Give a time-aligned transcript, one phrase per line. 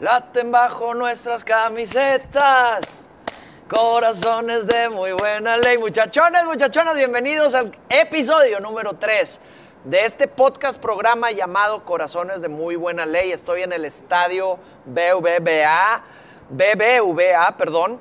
[0.00, 3.08] Laten bajo nuestras camisetas.
[3.66, 5.78] Corazones de muy buena ley.
[5.78, 9.40] Muchachones, muchachonas, bienvenidos al episodio número 3
[9.84, 13.32] de este podcast programa llamado Corazones de muy buena ley.
[13.32, 16.04] Estoy en el estadio BBVA,
[16.50, 17.98] BBVA, perdón,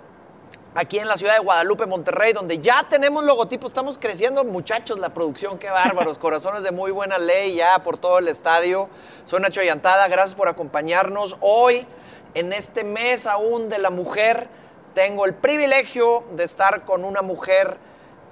[0.75, 5.13] aquí en la ciudad de Guadalupe, Monterrey, donde ya tenemos logotipos, estamos creciendo, muchachos, la
[5.13, 8.89] producción, qué bárbaros, corazones de muy buena ley ya por todo el estadio.
[9.23, 11.87] Soy Nacho Llantada, gracias por acompañarnos hoy,
[12.33, 14.49] en este mes aún de la mujer.
[14.93, 17.77] Tengo el privilegio de estar con una mujer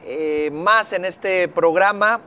[0.03, 2.19] eh, más en este programa,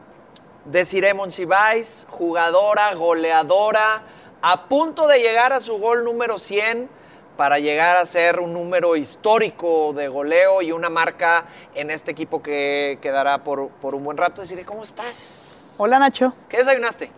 [0.64, 4.02] Desiree Monsiváis, jugadora, goleadora,
[4.40, 6.88] a punto de llegar a su gol número 100
[7.36, 12.42] para llegar a ser un número histórico de goleo y una marca en este equipo
[12.42, 14.40] que quedará por, por un buen rato.
[14.40, 15.74] Deciré, ¿cómo estás?
[15.78, 16.32] Hola Nacho.
[16.48, 17.10] ¿Qué desayunaste?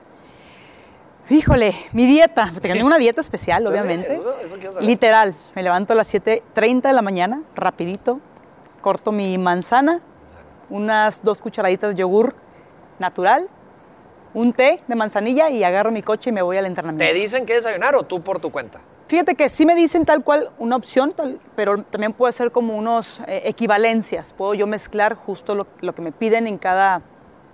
[1.31, 2.51] Híjole, mi dieta.
[2.61, 4.15] Tengo una dieta especial, obviamente.
[4.15, 4.89] Eso, eso quiero saber.
[4.89, 5.35] Literal.
[5.55, 8.21] Me levanto a las 7.30 de la mañana, rapidito.
[8.81, 10.01] Corto mi manzana,
[10.71, 12.35] unas dos cucharaditas de yogur
[12.99, 13.49] natural,
[14.35, 17.15] un té de manzanilla y agarro mi coche y me voy al ¿Te entrenamiento.
[17.15, 18.81] dicen qué desayunar o tú por tu cuenta?
[19.09, 22.77] Fíjate que sí me dicen tal cual una opción, tal- pero también puede ser como
[22.77, 24.33] unos eh, equivalencias.
[24.35, 27.01] Puedo yo mezclar justo lo, lo que me piden en cada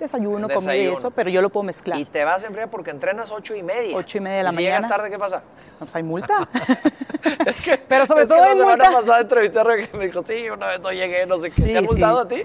[0.00, 1.98] desayuno, comida y eso, pero yo lo puedo mezclar.
[1.98, 3.96] Y te vas en fría porque entrenas ocho y media.
[3.96, 4.96] Ocho y media de la si llegas mañana.
[4.96, 5.42] tarde, ¿qué pasa?
[5.74, 6.48] No, pues hay multa.
[7.46, 9.00] es que, Pero sobre es que todo la hay semana multa.
[9.00, 11.50] pasada entrevisté a y me dijo, sí, una vez no llegué, no sé qué.
[11.50, 11.90] Sí, ¿Te han sí.
[11.90, 12.42] multado a ti?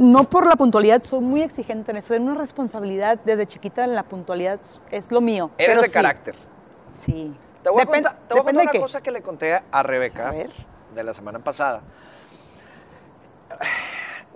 [0.00, 2.12] No por la puntualidad, soy muy exigente en eso.
[2.14, 5.52] Es una responsabilidad desde chiquita en la puntualidad, es- es lo mío.
[5.58, 6.34] Eres pero de sí, carácter.
[6.92, 7.32] Sí.
[7.66, 8.78] Te voy, a Depen- contar, te voy a contar una qué.
[8.80, 10.32] cosa que le conté a Rebeca A
[10.94, 11.80] de la semana pasada.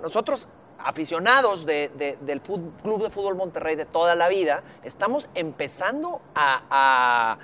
[0.02, 0.48] Nosotros,
[0.80, 7.36] aficionados de- de- del Club de Fútbol Monterrey de toda la vida, estamos empezando a,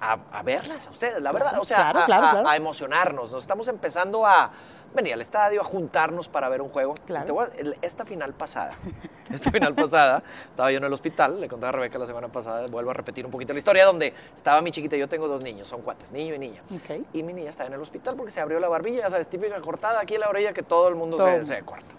[0.00, 1.56] a- verlas a ustedes, la verdad.
[1.60, 2.48] O sea, claro, a, claro, a- claro.
[2.48, 3.30] a emocionarnos.
[3.30, 4.50] Nos estamos empezando a
[4.94, 6.94] venir al estadio, a juntarnos para ver un juego.
[7.06, 7.34] Claro.
[7.34, 7.50] Voy a-
[7.82, 8.72] esta final pasada,
[9.30, 12.66] esta final pasada, estaba yo en el hospital, le conté a Rebeca la semana pasada,
[12.68, 15.68] vuelvo a repetir un poquito la historia, donde estaba mi chiquita, yo tengo dos niños,
[15.68, 16.62] son cuates, niño y niña.
[16.74, 17.04] Ok.
[17.12, 19.60] Y mi niña estaba en el hospital porque se abrió la barbilla, ya sabes, típica
[19.60, 21.26] cortada aquí en la orilla que todo el mundo Todo.
[21.26, 21.94] se, se corta.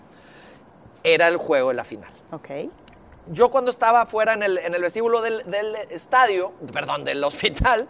[1.04, 2.12] Era el juego de la final.
[2.32, 2.50] Ok.
[3.32, 7.88] Yo cuando estaba afuera en el, en el vestíbulo del, del estadio, perdón, del hospital,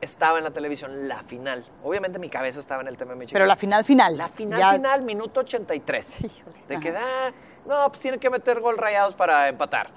[0.00, 1.64] estaba en la televisión la final.
[1.82, 3.36] Obviamente mi cabeza estaba en el tema de mi chiquita.
[3.36, 4.16] Pero la final, final.
[4.16, 6.24] La final, Ya- final, minuto 83.
[6.24, 7.30] Híjole, De que, ah,
[7.66, 9.90] no, pues tienen que meter gol rayados para empatar.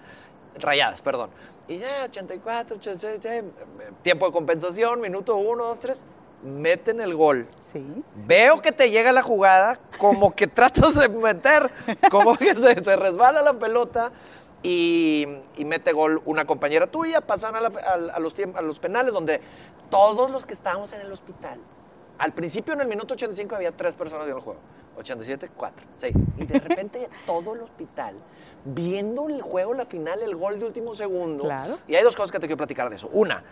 [0.59, 1.29] Rayadas, perdón.
[1.67, 3.43] Y ya, 84, 87,
[4.01, 6.03] tiempo de compensación, minuto 1, 2, 3.
[6.43, 7.47] Meten el gol.
[7.57, 8.03] Sí.
[8.27, 11.71] Veo que te llega la jugada, como que tratas de meter,
[12.11, 14.11] como que se, se resbala la pelota
[14.63, 18.61] y, y mete gol una compañera tuya, pasan a, la- a- a los, tiemp- a
[18.61, 19.41] los penales donde
[19.89, 21.59] todos los que estábamos en el hospital,
[22.17, 24.59] al principio en el minuto 85 había tres personas viendo el juego,
[24.97, 28.15] 87, 4, 6, y de repente todo el hospital
[28.65, 31.43] viendo el juego, la final, el gol de último segundo.
[31.43, 31.77] Claro.
[31.87, 33.09] Y hay dos cosas que te quiero platicar de eso.
[33.11, 33.43] Una,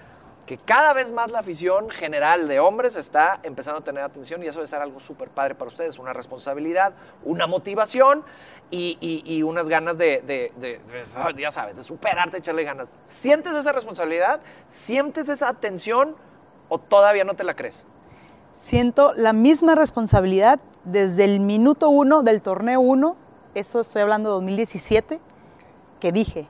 [0.46, 4.48] que cada vez más la afición general de hombres está empezando a tener atención y
[4.48, 6.94] eso debe ser algo súper padre para ustedes, una responsabilidad,
[7.24, 8.24] una motivación
[8.70, 10.82] y, unas ganas de, de- de,
[11.42, 12.90] ya sabes, de superarte, echarle ganas.
[13.06, 14.42] ¿Sientes esa responsabilidad?
[14.68, 16.16] ¿Sientes esa atención
[16.70, 17.86] o todavía no te la crees?
[18.54, 23.16] Siento la misma responsabilidad desde el minuto uno del torneo uno,
[23.54, 25.20] eso estoy hablando de 2017,
[26.00, 26.48] que dije,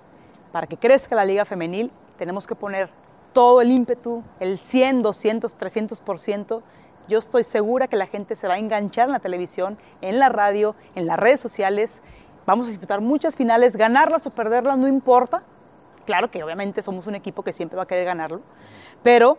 [0.51, 2.89] para que crezca la liga femenil tenemos que poner
[3.33, 6.61] todo el ímpetu, el 100, 200, 300%.
[7.07, 10.29] Yo estoy segura que la gente se va a enganchar en la televisión, en la
[10.29, 12.01] radio, en las redes sociales.
[12.45, 15.41] Vamos a disputar muchas finales, ganarlas o perderlas no importa.
[16.05, 18.41] Claro que obviamente somos un equipo que siempre va a querer ganarlo,
[19.03, 19.37] pero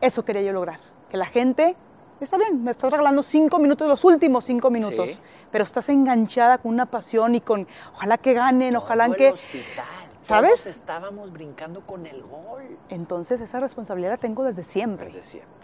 [0.00, 0.78] eso quería yo lograr,
[1.10, 1.76] que la gente,
[2.20, 5.20] está bien, me estás regalando cinco minutos, los últimos cinco minutos, Sí.
[5.50, 9.30] pero estás enganchada con una pasión y con, ojalá que ganen, ojalá que...
[9.32, 9.86] hospital,
[10.20, 10.50] ¿Sabes?
[10.64, 12.78] todos estábamos brincando con el gol.
[12.88, 15.06] Entonces esa responsabilidad la tengo desde siempre.
[15.06, 15.56] Desde siempre.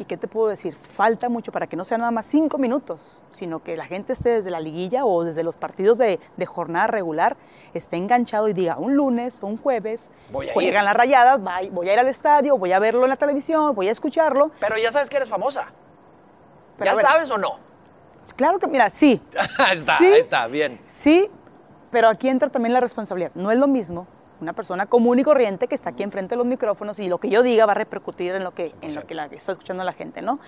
[0.00, 0.74] ¿Y qué te puedo decir?
[0.74, 4.28] Falta mucho para que no sea nada más cinco minutos, sino que la gente esté
[4.30, 7.36] desde la liguilla o desde los partidos de, de jornada regular,
[7.74, 10.54] esté enganchado y diga un lunes o un jueves, Voy a ir.
[10.54, 11.40] juegan las rayadas,
[11.72, 14.52] voy a ir al estadio, voy a verlo en la televisión, voy a escucharlo.
[14.60, 15.66] Pero ya sabes que eres famosa.
[16.76, 17.58] Pero ¿Ya ver, sabes o no?
[18.36, 19.20] Claro que, mira, sí,
[19.58, 20.04] Ahí está, Sí.
[20.04, 20.80] ahí está, bien.
[20.86, 21.28] sí,
[21.90, 23.32] pero aquí entra también la responsabilidad.
[23.34, 24.06] No es lo mismo
[24.40, 27.28] una persona común y corriente que está aquí enfrente de los micrófonos y lo que
[27.28, 29.92] yo diga va a repercutir en lo que, en lo que la, está escuchando la
[29.92, 30.38] gente, ¿no?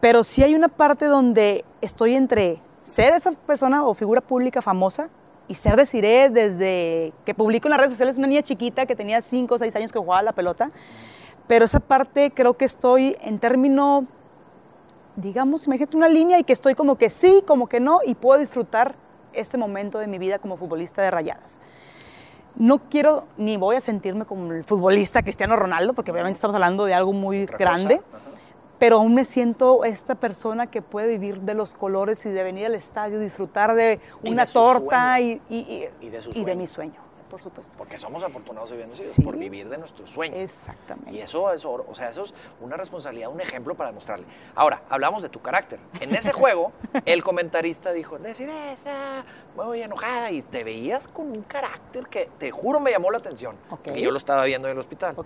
[0.00, 5.08] Pero sí hay una parte donde estoy entre ser esa persona o figura pública famosa
[5.48, 9.20] y ser deciré desde que publico en las redes sociales una niña chiquita que tenía
[9.20, 10.70] 5 o 6 años que jugaba a la pelota,
[11.46, 14.06] Pero esa parte creo que estoy en término,
[15.16, 18.40] digamos, imagínate una línea y que estoy como que sí, como que no, y puedo
[18.40, 18.96] disfrutar
[19.34, 21.60] este momento de mi vida como futbolista de rayadas.
[22.56, 26.84] No quiero ni voy a sentirme como el futbolista Cristiano Ronaldo, porque obviamente estamos hablando
[26.84, 28.00] de algo muy grande,
[28.78, 32.66] pero aún me siento esta persona que puede vivir de los colores y de venir
[32.66, 36.54] al estadio, disfrutar de Y una de torta y, y- Y de y sueño.
[36.56, 37.00] mi sueño,
[37.34, 37.76] por supuesto.
[37.76, 39.22] Porque somos afortunados y bendecidos Sí.
[39.22, 40.36] por vivir de nuestro sueño.
[40.36, 41.10] Exactamente.
[41.10, 44.24] Y eso es, o sea, eso es una responsabilidad, un ejemplo para demostrarle.
[44.54, 45.80] Ahora, hablamos de tu carácter.
[46.00, 46.70] En ese juego,
[47.04, 49.24] el comentarista dijo, decir esa,
[49.56, 53.56] muy enojada, y te veías con un carácter que, te juro, me llamó la atención.
[53.82, 55.16] Que yo lo estaba viendo en el hospital.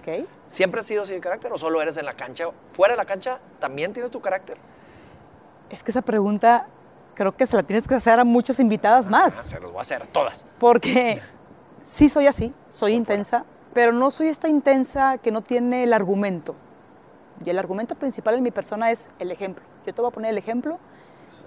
[0.46, 2.46] ¿Siempre has sido así de carácter o solo eres en la cancha?
[2.72, 4.56] ¿Fuera de la cancha también tienes tu carácter?
[5.68, 6.64] Es que esa pregunta
[7.14, 9.34] creo que se la tienes que hacer a muchas invitadas Ah, más.
[9.34, 10.46] se los voy a hacer a todas.
[10.58, 11.20] Porque
[11.88, 16.54] sí soy así, soy intensa, pero no soy esta intensa que no tiene el argumento.
[17.42, 19.64] Y el argumento principal en mi persona es el ejemplo.
[19.86, 20.78] Yo te voy a poner el ejemplo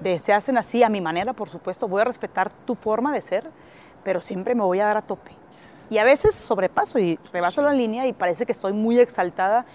[0.01, 1.87] de se hacen así a mi manera, por supuesto.
[1.87, 3.51] Voy a respetar tu forma de ser,
[4.03, 5.31] pero siempre me voy a dar a tope.
[5.91, 9.65] Y a veces sobrepaso y rebaso la línea y parece que estoy muy exaltada,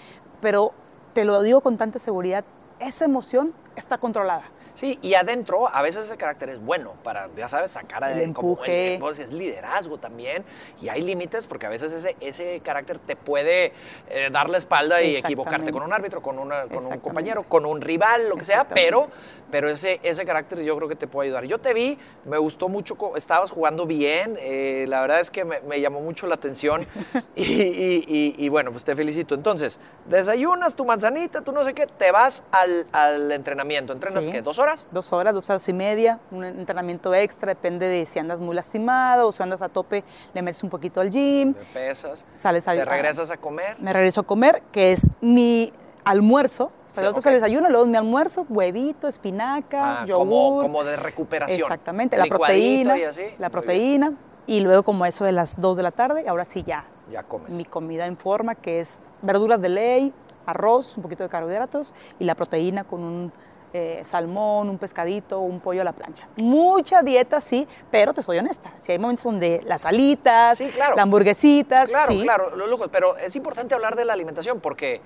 [0.41, 0.73] pero
[1.13, 2.45] te lo digo con tanta seguridad,
[2.81, 4.45] esa emoción está controlada.
[4.77, 8.35] Sí, y adentro a veces ese carácter es bueno para, ya sabes, sacar a El
[8.35, 8.99] como empuje.
[9.01, 10.45] pues, es liderazgo también
[10.83, 13.73] y hay límites porque a veces ese, ese carácter te puede
[14.11, 17.65] eh, dar la espalda y equivocarte con un árbitro, con, una, con un compañero, con
[17.65, 19.09] un rival, lo que sea, pero,
[19.51, 21.45] pero ese, ese carácter yo creo que te puede ayudar.
[21.45, 25.63] Yo te vi, me gustó mucho, estabas jugando bien, eh, la verdad es que me,
[25.63, 26.87] me llamó mucho la atención
[27.35, 29.35] y, y- y- y bueno, pues te felicito.
[29.35, 33.95] Entonces, desayunas tu manzanita, tú no sé qué, te vas al, al entrenamiento.
[33.95, 34.33] ¿Entrenas Sí.
[34.33, 34.43] qué?
[34.43, 34.66] ¿Dos horas?
[34.91, 39.29] Dos horas, dos horas y media, un entrenamiento extra, depende de si andas muy lastimado
[39.29, 40.03] o si andas a tope,
[40.35, 43.77] le metes un poquito al gym, Te pesas, sales a te regresas a comer.
[43.79, 45.73] me regreso a comer, que es mi
[46.05, 46.65] almuerzo.
[46.65, 47.33] O sea, Sí, el otro es ok.
[47.33, 50.27] el desayuno, luego mi almuerzo, huevito, espinaca, Ah, yogur.
[50.27, 51.61] como, como de recuperación.
[51.61, 53.23] Exactamente, la proteína, y así.
[53.39, 54.15] la proteína.
[54.49, 56.85] Y luego como eso de las 2 de la tarde, ahora sí ya.
[57.11, 57.53] Ya comes.
[57.55, 60.13] mi comida en forma, que es verduras de ley,
[60.45, 63.33] arroz, un poquito de carbohidratos y la proteína con un
[63.77, 66.27] eh, salmón, un pescadito, un pollo a la plancha.
[66.37, 68.73] Mucha dieta, sí, pero te soy honesta.
[68.79, 70.97] Si hay momentos donde las alitas, Sí, claro.
[70.97, 72.23] las hamburguesitas, Claro, sí.
[72.23, 75.01] claro, lo- pero es importante hablar de la alimentación porque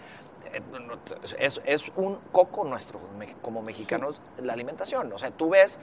[0.52, 0.60] eh,
[1.38, 2.98] es, es un coco nuestro
[3.42, 5.12] como mexicanos la alimentación.
[5.12, 5.78] O sea, tú ves,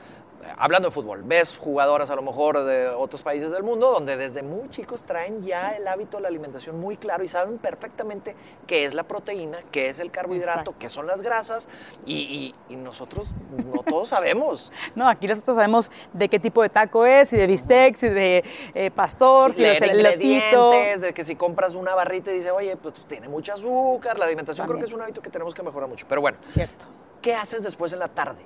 [0.57, 4.43] hablando de fútbol, ves jugadoras a lo mejor de otros países del mundo donde desde
[4.43, 8.35] muy chicos traen ya el hábito de la alimentación muy claro y saben perfectamente
[8.65, 10.75] qué es la proteína, qué es el carbohidrato, Exacto.
[10.79, 11.67] qué son las grasas
[12.05, 13.27] y, y- y nosotros
[13.65, 14.71] no todos sabemos.
[14.95, 18.43] No, aquí nosotros sabemos de qué tipo de taco es, y de bistec, y de
[18.73, 19.85] eh, pastor, Sí, si elotito.
[19.97, 24.25] ingredientes, de que si compras una barrita y dice, oye, pues tiene mucho azúcar, la
[24.25, 26.05] alimentación creo que es un hábito que tenemos que mejorar mucho.
[26.09, 26.85] Pero bueno, Cierto.
[27.21, 28.41] ¿qué haces después en la tarde?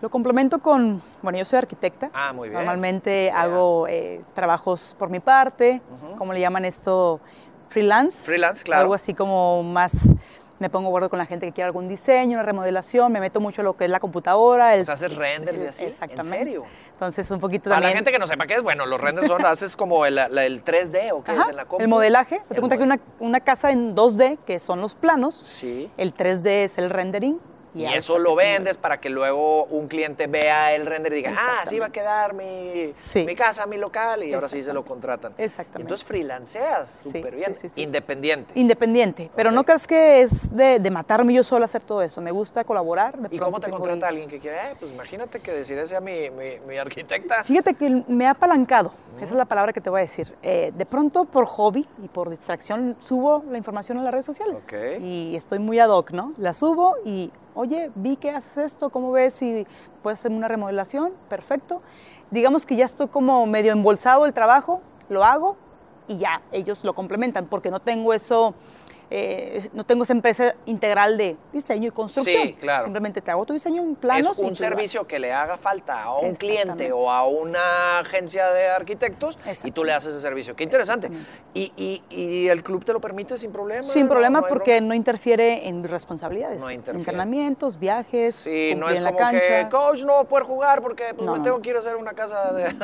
[0.00, 2.10] Lo complemento con, bueno, yo soy arquitecta.
[2.12, 2.58] Ah, muy bien.
[2.60, 3.40] Normalmente Ya.
[3.42, 6.16] hago eh, trabajos por mi parte, Ujú.
[6.16, 7.20] como le llaman esto,
[7.68, 8.26] freelance.
[8.26, 8.82] Freelance, claro.
[8.82, 10.14] Algo así como más,
[10.58, 13.62] me pongo acuerdo con la gente que quiere algún diseño, una remodelación, me meto mucho
[13.62, 14.74] en lo que es la computadora.
[14.74, 15.84] El, Pues haces renders y así.
[15.86, 16.36] Exactamente.
[16.38, 16.64] ¿En serio?
[16.92, 17.92] Entonces, un poquito Para también.
[17.92, 20.62] la gente que no sepa qué es, bueno, los renders son, haces como el, el
[20.64, 21.82] 3D o qué Ajá, es en la compu.
[21.82, 22.42] el modelaje.
[22.48, 25.90] Te cuenta que una, una casa en 2D, que son los planos, Sí.
[25.96, 27.40] el 3D es el rendering.
[27.74, 31.58] Y eso lo vendes para que luego un cliente vea el render y diga, ah,
[31.62, 33.24] así va a quedar mi, Sí.
[33.24, 35.34] mi casa, mi local, y ahora sí se lo contratan.
[35.38, 35.82] Exactamente.
[35.82, 38.52] Entonces freelanceas súper sí, bien, sí, independiente.
[38.58, 42.20] Independiente, pero no creas que es de, de matarme yo sola hacer todo eso.
[42.20, 43.18] Me gusta colaborar.
[43.18, 44.56] De ¿Y cómo te contrata alguien que quiere?
[44.56, 47.42] Eh, pues imagínate que decir sea mi, mi, mi arquitecta.
[47.44, 50.34] Fíjate que me ha apalancado, esa es la palabra que te voy a decir.
[50.42, 54.66] Eh, de pronto, por hobby y por distracción, subo la información a las redes sociales.
[54.68, 55.00] Ok.
[55.02, 56.32] Y estoy muy ad hoc, ¿no?
[56.38, 59.66] La subo y, oye, vi que haces esto, ¿cómo ves si
[60.02, 61.12] puedes hacerme una remodelación?
[61.28, 61.82] Perfecto.
[62.30, 65.56] Digamos que ya estoy como medio embolsado el trabajo, lo hago
[66.08, 68.54] y ya, ellos lo complementan, porque no tengo eso...
[69.16, 72.48] Eh, no tengo esa empresa integral de diseño y construcción.
[72.48, 72.82] Sí, claro.
[72.82, 74.32] Simplemente te hago tu diseño en planos.
[74.32, 78.66] Es un servicio que le haga falta a un cliente o a una agencia de
[78.70, 80.56] arquitectos y tú le haces ese servicio.
[80.56, 81.10] Qué interesante.
[81.54, 83.84] Y, y, el club te lo permite sin problema?
[83.84, 86.60] Sin problema porque no interfiere en responsabilidades.
[86.60, 86.98] No interfiere.
[86.98, 89.46] Entrenamientos, viajes, sí, no es en como la cancha.
[89.46, 91.94] Que, coach, no voy a poder jugar porque pues, me tengo que ir a hacer
[91.94, 92.64] una casa de,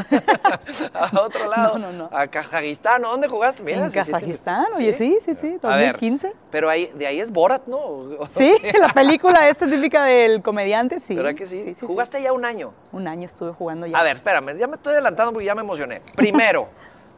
[0.94, 2.08] a otro lado.
[2.12, 3.02] A Kazajistán.
[3.02, 3.68] ¿Dónde jugaste?
[3.68, 5.58] En Kazajistán, oye, sí, sí, sí.
[5.60, 6.19] 2015.
[6.50, 8.04] Pero ahí, de ahí es Borat, ¿no?
[8.28, 11.14] Sí, la película esta típica del comediante, sí.
[11.14, 11.72] ¿Verdad que sí?
[11.86, 12.72] ¿Jugaste ya un año?
[12.92, 13.98] Un año estuve jugando ya.
[13.98, 16.02] A ver, espérame, ya me estoy adelantando porque ya me emocioné.
[16.16, 16.68] Primero,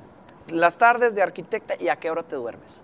[0.49, 2.83] las tardes de arquitecta y a qué hora te duermes.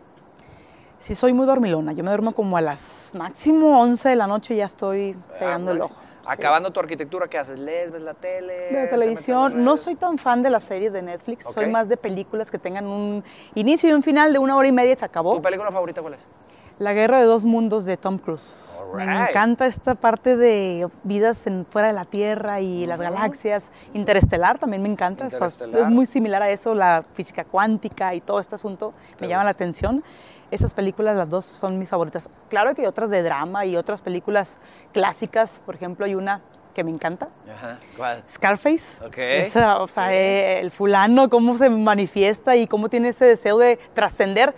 [0.98, 1.92] Sí, soy muy dormilona.
[1.92, 5.70] Yo me duermo como a las máximo 11 de la noche y ya estoy pegando
[5.70, 6.07] el ojo.
[6.22, 6.28] Sí.
[6.32, 7.58] Acabando tu arquitectura, ¿qué haces?
[7.58, 7.90] ¿Lees?
[7.90, 8.68] ¿Ves la tele?
[8.68, 9.64] te Veo televisión.
[9.64, 11.44] No soy tan fan de las series de Netflix.
[11.44, 14.72] Soy más de películas que tengan un inicio y un final de una hora y
[14.72, 15.36] media y se acabó.
[15.36, 16.20] ¿Tu película favorita cuál es?
[16.78, 18.78] La guerra de dos mundos de Tom Cruise.
[18.94, 23.72] Me encanta esta parte de vidas en, fuera de la Tierra y las galaxias.
[23.94, 25.26] Interestelar también me encanta.
[25.26, 29.26] o sea, es muy similar a eso, la física cuántica y todo este asunto me
[29.26, 30.04] llama la atención.
[30.50, 32.28] Esas películas, las dos, son mis favoritas.
[32.48, 34.58] Claro que hay otras de drama y otras películas
[34.92, 35.62] clásicas.
[35.66, 36.40] Por ejemplo, hay una
[36.74, 37.78] que me encanta, Ajá.
[37.96, 38.22] ¿Cuál?
[38.30, 39.04] Scarface.
[39.04, 39.18] Ok.
[39.18, 40.14] Esa, o sea, Sí.
[40.14, 44.54] eh, el fulano, cómo se manifiesta y cómo tiene ese deseo de trascender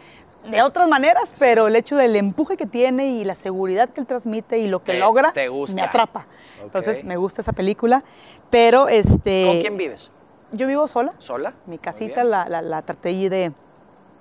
[0.51, 4.07] de otras maneras, pero el hecho del empuje que tiene y la seguridad que él
[4.07, 5.75] transmite y lo que Te- logra te gusta.
[5.77, 6.27] me atrapa.
[6.63, 8.05] Entonces me gusta esa película,
[8.51, 10.11] pero este ¿Con quién vives?
[10.53, 11.15] yo vivo sola.
[11.19, 11.55] ¿Sola?
[11.67, 13.53] Mi casita la, la, la traté de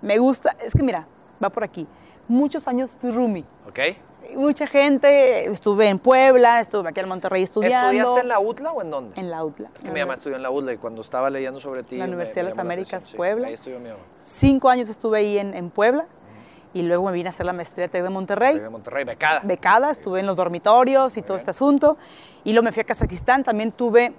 [0.02, 1.06] me gusta, es que mira,
[1.44, 1.88] va por aquí.
[2.28, 3.46] Muchos años fui roomie.
[3.68, 3.80] Ok.
[4.36, 7.88] Mucha gente, estuve en Puebla, estuve aquí en Monterrey estudiando.
[7.90, 9.20] ¿Estudiaste en la UTLA o en dónde?
[9.20, 9.70] En la UTLA.
[9.76, 11.98] Es que mi mamá estudió en la UTLA y cuando estaba leyendo sobre ti.
[11.98, 13.18] La Universidad me de las la Américas, sí.
[13.18, 13.48] Puebla.
[13.48, 14.00] Ahí estudió mi mamá.
[14.20, 16.06] Cinco años estuve ahí en, en Puebla
[16.74, 18.60] y luego me vine a hacer la maestría de de Monterrey.
[18.60, 19.42] De Monterrey, becada.
[19.44, 21.98] Becada, estuve en los dormitorios y todo este asunto.
[22.44, 23.44] Y luego me fui a Kazajistán.
[23.44, 24.14] También tuve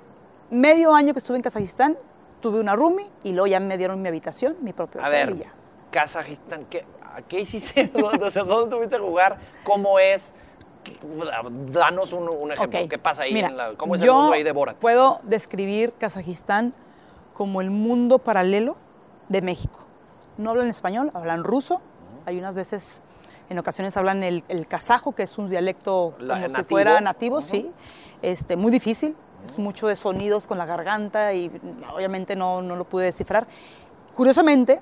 [0.51, 1.97] medio año que estuve en Kazajistán.
[2.41, 5.37] Tuve una roomie y luego ya me dieron mi habitación, mi propio A hotel ver,
[5.37, 5.53] y ya.
[5.91, 7.87] Kazajistán, ¿qué, a ¿qué hiciste?
[7.95, 9.39] ¿Dónde, o sea, ¿dónde tuviste que jugar?
[9.65, 10.33] ¿Cómo es?
[10.85, 10.99] ¿Qué-
[11.73, 12.81] Danos un, un ejemplo.
[12.83, 13.33] Ok, ¿Qué pasa ahí?
[13.35, 14.77] mira, en la- ¿Cómo es el mundo ahí de Borat?
[14.77, 16.73] Puedo describir Kazajistán
[17.35, 18.77] como el mundo paralelo
[19.29, 19.81] de México.
[20.39, 21.81] No hablan español, hablan ruso.
[22.27, 23.03] Hay unas veces,
[23.49, 26.69] en ocasiones hablan el, el kazajo, que es un dialecto La- como si nativo.
[26.69, 27.47] fuera nativo, Ujú.
[27.47, 27.71] sí.
[28.23, 31.51] Este, muy difícil, es mucho de sonidos con la garganta y
[31.95, 33.47] obviamente no, no lo pude descifrar.
[34.15, 34.81] Curiosamente,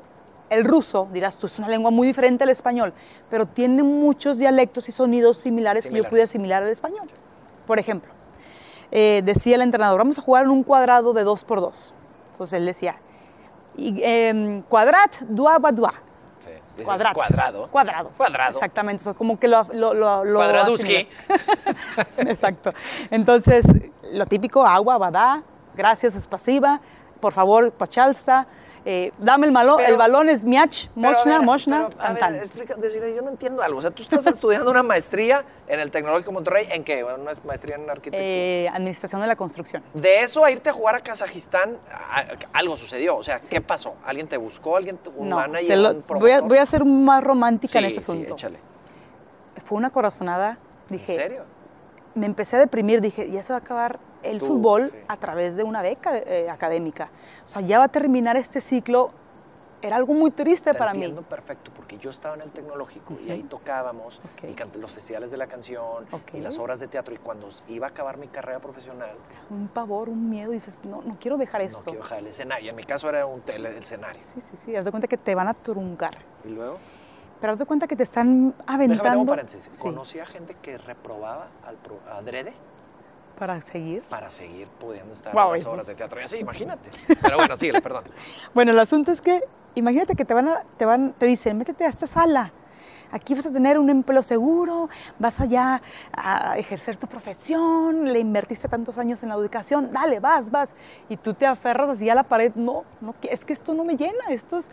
[0.50, 2.92] el ruso, dirás tú, es una lengua muy diferente al español,
[3.28, 6.10] pero tiene muchos dialectos y sonidos similares, que yo Similares.
[6.10, 7.08] pude asimilar al español.
[7.66, 8.10] Por ejemplo,
[8.90, 11.94] eh, decía el entrenador, vamos a jugar en un cuadrado de dos por dos.
[12.32, 12.96] Entonces él decía,
[13.76, 15.94] em, cuadrat, dua, ba, dua.
[16.40, 17.12] Sí, Cuadrat.
[17.12, 17.68] Cuadrado.
[17.68, 18.10] Cuadrado.
[18.16, 18.50] Cuadrado.
[18.52, 20.42] Exactamente, eso como que lo, lo, lo, lo.
[22.18, 22.72] Exacto.
[23.10, 23.66] Entonces,
[24.12, 25.42] lo típico, agua, badá,
[25.74, 26.80] gracias, es pasiva,
[27.20, 28.46] por favor, pachalsta,
[28.90, 32.20] eh, dame el, malo, Pero- el balón, es miach, moshna, moshna, pero, a tan, ver,
[32.22, 32.34] tan.
[32.36, 33.80] explica, decirle, yo no entiendo algo.
[33.80, 36.66] O sea, tú estás estudiando una maestría en el Tecnológico Monterrey.
[36.70, 37.04] ¿En qué?
[37.04, 38.22] Una maestría en arquitectura.
[38.22, 39.82] Eh, administración de la construcción.
[39.92, 41.76] De eso a irte a jugar a Kazajistán,
[42.54, 43.18] algo sucedió.
[43.18, 43.92] O sea, ¿qué pasó?
[44.06, 44.78] ¿Alguien te buscó?
[44.78, 45.76] ¿Alguien te, un No, manager?
[45.76, 48.32] lo- un voy, a, voy a ser más romántica en Sí, este sí, asunto.
[48.32, 48.58] échale.
[49.66, 51.42] Fue una corazonada, dije, ¿En serio?
[52.14, 54.96] me empecé a deprimir, dije, ya se va a acabar el Tú, fútbol sí.
[55.08, 57.10] a través de una beca eh, académica.
[57.44, 59.10] O sea, ya va a terminar este ciclo.
[59.80, 60.98] Era algo muy triste Te para mí.
[61.04, 64.74] entiendo perfecto, porque yo estaba en el tecnológico y ahí tocábamos Ok.
[64.74, 66.34] y los festivales de la canción Ok.
[66.34, 67.14] y las obras de teatro.
[67.14, 69.10] Y cuando iba a acabar mi carrera profesional,
[69.50, 71.82] Un pavor, un miedo, dices, no, no quiero dejar no esto.
[71.84, 72.70] quiero dejar el escenario.
[72.70, 74.20] En mi caso era un tele, el escenario.
[74.20, 76.10] Sí, sí, sí, haz de cuenta que te van a truncar.
[76.44, 76.78] Y luego,
[77.40, 79.72] Pero haz de cuenta que te están déjame aventando un paréntesis.
[79.72, 82.52] Sí, Conocí a gente que reprobaba al pro- adrede
[83.38, 84.02] para seguir.
[84.02, 86.20] para seguir pudiendo estar en las eso obras de teatro.
[86.20, 86.90] Y así, imagínate.
[87.22, 88.04] Pero bueno, síguele, perdón.
[88.54, 91.84] Bueno, el asunto es que imagínate que te van a, te van, te dicen, métete
[91.84, 92.52] a esta sala.
[93.10, 95.80] Aquí vas a tener un empleo seguro, vas allá
[96.12, 100.74] a ejercer tu profesión, le invertiste tantos años en la educación, dale, vas, vas.
[101.08, 103.96] Y tú te aferras así a la pared, no, no, es que esto no me
[103.96, 104.70] llena, esto es...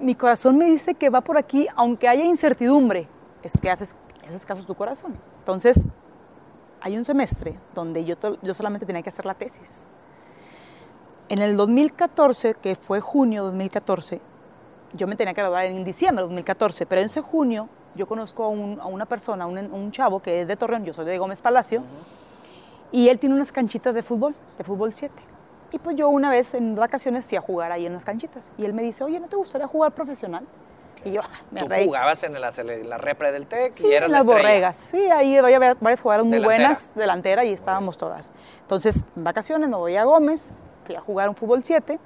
[0.00, 3.08] Mi corazón me dice que va por aquí, aunque haya incertidumbre,
[3.42, 3.94] es que haces,
[4.26, 5.18] haces caso a tu corazón.
[5.38, 5.86] Entonces,
[6.84, 9.88] hay un semestre donde yo, yo solamente tenía que hacer la tesis.
[11.30, 14.20] En el 2014, que fue junio 2014,
[14.92, 18.44] yo me tenía que graduar en diciembre de 2014, pero en ese junio yo conozco
[18.44, 18.48] a,
[18.82, 21.82] a una persona, un chavo que es de Torreón, yo soy de Gómez Palacio,
[22.92, 25.14] y él tiene unas canchitas de fútbol, de fútbol 7.
[25.72, 28.52] Y pues yo una vez en vacaciones fui a jugar ahí en las canchitas.
[28.58, 30.46] Y él me dice, oye, ¿no te gustaría jugar profesional?
[31.04, 31.84] Y yo, ah, me Tú reí.
[31.86, 34.48] jugabas en la, la repre del TEC Sí, y eras en la las estrella.
[34.48, 34.76] borregas.
[34.76, 36.58] Sí, ahí había va- varias jugadoras muy Delantera.
[36.68, 38.32] buenas, delantera, y estábamos todas.
[38.62, 40.52] Entonces, en vacaciones me voy a Gómez,
[40.84, 41.98] fui a jugar un fútbol 7,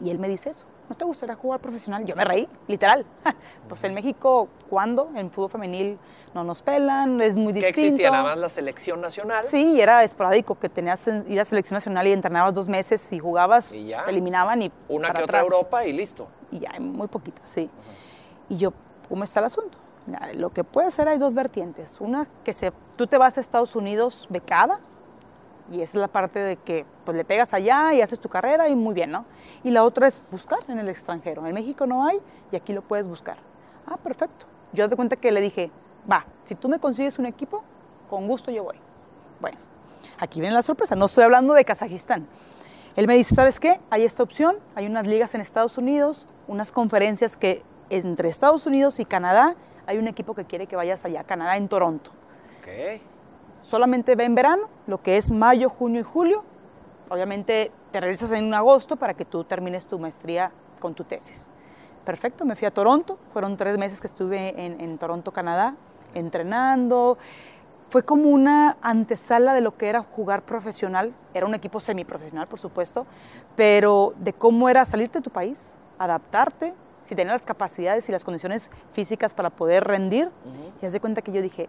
[0.00, 0.64] y él me dice eso.
[0.88, 2.04] ¿No te gustaría jugar profesional?
[2.04, 3.06] Yo me reí, literal.
[3.68, 5.08] pues en México, ¿cuándo?
[5.14, 5.98] En fútbol femenil
[6.34, 7.80] no nos pelan, es muy Que distinto.
[7.82, 9.44] existía nada más la selección nacional.
[9.44, 13.12] Sí, y era esporádico, que tenías que ir a selección nacional y entrenabas dos meses
[13.12, 14.02] y jugabas, Y ya.
[14.04, 15.52] te eliminaban y Una para que otra atrás.
[15.52, 16.26] Europa y listo.
[16.50, 17.70] Y ya, muy poquitas, sí.
[18.50, 18.74] Y yo,
[19.08, 19.78] ¿cómo está el asunto?
[20.34, 22.00] Lo que puede ser, hay dos vertientes.
[22.00, 24.80] Una, que se, tú te vas a Estados Unidos becada,
[25.70, 28.74] y es la parte de que pues, le pegas allá y haces tu carrera y
[28.74, 29.24] muy bien, ¿no?
[29.62, 31.46] Y la otra es buscar en el extranjero.
[31.46, 33.36] En México no hay y aquí lo puedes buscar.
[33.86, 34.46] Ah, perfecto.
[34.72, 35.70] Yo de cuenta que le dije,
[36.10, 37.62] va, si tú me consigues un equipo,
[38.08, 38.76] con gusto yo voy.
[39.40, 39.58] Bueno,
[40.18, 42.26] aquí viene la sorpresa, no estoy hablando de Kazajistán.
[42.96, 43.80] Él me dice, ¿sabes qué?
[43.90, 49.00] Hay esta opción, hay unas ligas en Estados Unidos, unas conferencias que entre Estados Unidos
[49.00, 49.54] y Canadá
[49.86, 52.12] hay un equipo que quiere que vayas allá, Canadá, en Toronto.
[52.60, 53.00] Ok.
[53.58, 56.44] Solamente ve en verano, lo que es mayo, junio y julio.
[57.08, 61.50] Obviamente te regresas en agosto para que tú termines tu maestría con tu tesis.
[62.04, 63.18] Perfecto, me fui a Toronto.
[63.32, 65.74] Fueron tres meses que estuve en, en Toronto, Canadá,
[66.14, 67.18] entrenando.
[67.88, 71.12] Fue como una antesala de lo que era jugar profesional.
[71.34, 73.06] Era un equipo semiprofesional, por supuesto,
[73.56, 78.24] pero de cómo era salirte de tu país, adaptarte, si tenías las capacidades y las
[78.24, 80.30] condiciones físicas para poder rendir.
[80.80, 81.68] Y haz de cuenta que yo dije,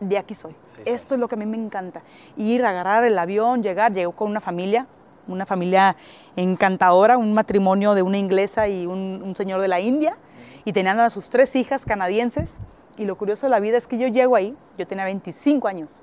[0.00, 0.52] de aquí soy.
[0.66, 0.90] Sí, sí.
[0.90, 2.02] Esto es lo que a mí me encanta.
[2.36, 3.92] Ir, agarrar el avión, llegar.
[3.92, 4.86] Llegó con una familia,
[5.26, 5.96] una familia
[6.36, 10.16] encantadora, un matrimonio de una inglesa y un, un señor de la India.
[10.64, 12.60] Y tenían a sus tres hijas canadienses.
[12.96, 16.02] Y lo curioso de la vida es que yo llego ahí, yo tenía 25 años.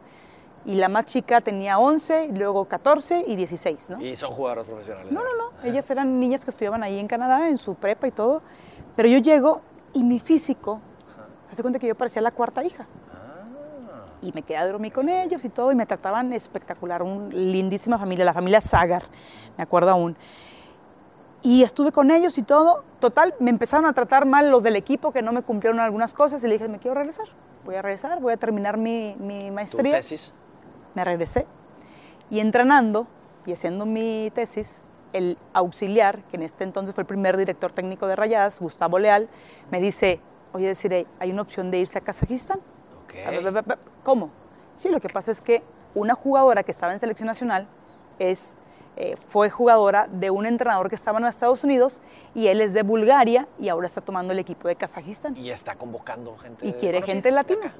[0.65, 4.01] Y la más chica tenía 11, y luego 14 y 16, ¿no?
[4.01, 5.11] Y son jugadores profesionales.
[5.11, 5.67] No, no, no.
[5.67, 8.41] Ellas eran niñas que estudiaban ahí en Canadá, en su prepa y todo.
[8.95, 9.61] Pero yo llego
[9.93, 10.79] y mi físico,
[11.51, 12.85] hace cuenta que yo parecía la cuarta hija.
[13.11, 17.01] Ah, Y me quedé a dormir con ellos y todo, y me trataban espectacular.
[17.01, 19.03] Una lindísima familia, la familia Zagar,
[19.57, 20.15] me acuerdo aún.
[21.43, 22.83] Y estuve con ellos y todo.
[22.99, 26.43] Total, me empezaron a tratar mal los del equipo que no me cumplieron algunas cosas
[26.43, 27.25] y le dije, me quiero regresar.
[27.65, 30.33] Voy a regresar, voy a terminar mi, mi ¿Tu maestría tesis?
[30.95, 31.47] Me regresé
[32.29, 33.07] y entrenando
[33.45, 34.81] y haciendo mi tesis,
[35.13, 39.29] el auxiliar, que en este entonces fue el primer director técnico de Rayadas, Gustavo Leal,
[39.69, 40.21] me dice,
[40.53, 42.59] oye, decir, hay una opción de irse a Kazajistán.
[44.03, 44.29] ¿Cómo?
[44.73, 45.61] Sí, lo que pasa es que
[45.93, 47.67] una jugadora que estaba en selección nacional
[48.19, 48.55] es,
[48.95, 52.01] eh, fue jugadora de un entrenador que estaba en Estados Unidos
[52.33, 55.75] y él es de Bulgaria y ahora está tomando el equipo de Kazajistán Y está
[55.75, 56.65] convocando gente.
[56.65, 57.73] y quiere gente latina.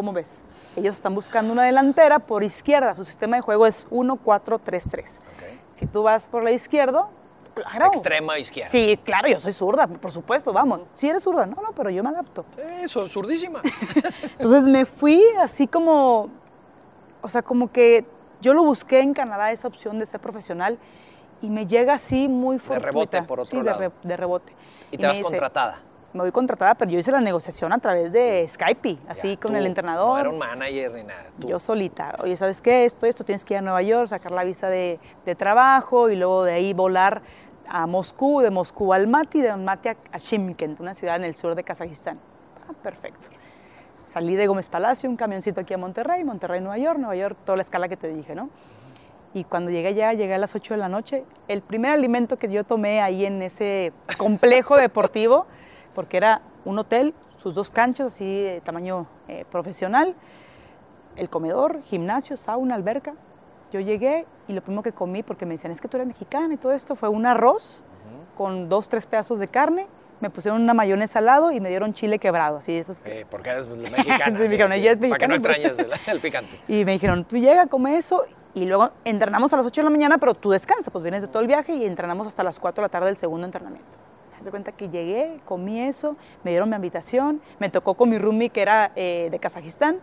[0.00, 0.46] ¿Cómo ves?
[0.76, 2.94] Ellos están buscando una delantera por izquierda.
[2.94, 5.18] Su sistema de juego es 1-4-3-3.
[5.18, 5.24] Ok.
[5.68, 7.06] Si tú vas por la izquierda,
[7.52, 7.92] claro.
[7.92, 8.70] Extrema izquierda.
[8.70, 10.80] Sí, claro, yo soy zurda, por supuesto, vamos.
[10.94, 12.46] Si eres zurda, no, no, pero yo me adapto.
[12.56, 13.60] Sí, son zurdísima.
[14.38, 16.30] Entonces me fui así como,
[17.20, 18.06] o sea, como que
[18.40, 20.78] yo lo busqué en Canadá, esa opción de ser profesional,
[21.42, 22.86] y me llega así muy fortuita.
[22.86, 23.78] rebote, por otro sí, lado.
[23.80, 24.54] De, re- de rebote.
[24.92, 25.78] y te vas dice, contratada.
[26.12, 29.52] Me voy contratada, pero yo hice la negociación a través de Skype, así Ya, con
[29.52, 30.14] tú, el entrenador.
[30.14, 31.26] No era un manager ni nada.
[31.38, 31.46] tú.
[31.48, 32.16] Yo solita.
[32.20, 32.84] Oye, ¿sabes qué?
[32.84, 36.16] Esto, esto, tienes que ir a Nueva York, sacar la visa de, de trabajo y
[36.16, 37.22] luego de ahí volar
[37.68, 41.36] a Moscú, de Moscú al Almaty, de Almaty a, a Shymkent, una ciudad en el
[41.36, 42.18] sur de Kazajistán.
[42.68, 43.28] Ah, perfecto.
[44.04, 47.54] Salí de Gómez Palacio, un camioncito aquí a Monterrey, Monterrey, Nueva York, Nueva York, toda
[47.54, 48.50] la escala que te dije, ¿no?
[49.32, 51.24] Y cuando llegué allá, llegué a las 8 de la noche.
[51.46, 55.46] El primer alimento que yo tomé ahí en ese complejo deportivo,
[56.00, 60.14] porque era un hotel, sus dos canchas así de tamaño eh, profesional,
[61.16, 63.12] el comedor, gimnasio, sauna, alberca.
[63.70, 66.54] Yo llegué y lo primero que comí, porque me decían, es que tú eres mexicana
[66.54, 67.84] y todo esto, fue un arroz
[68.34, 69.88] con dos, tres pedazos de carne.
[70.20, 73.18] Me pusieron una mayonesa al lado y me dieron chile quebrado, así de esos que-
[73.18, 74.36] Sí, porque eres mexicana.
[74.38, 76.60] Sí, mexicana, ella es Para que no mexicana, extrañes el, el picante.
[76.68, 79.90] y me dijeron, tú llega, come eso y luego entrenamos a las 8 de la
[79.90, 82.80] mañana, pero tú descansa, pues vienes de todo el viaje y entrenamos hasta las 4
[82.80, 83.98] de la tarde del segundo entrenamiento.
[84.42, 88.50] Se cuenta que llegué, comí eso, me dieron mi habitación, me tocó con mi roomie
[88.50, 90.00] que era eh, de Kazajistán,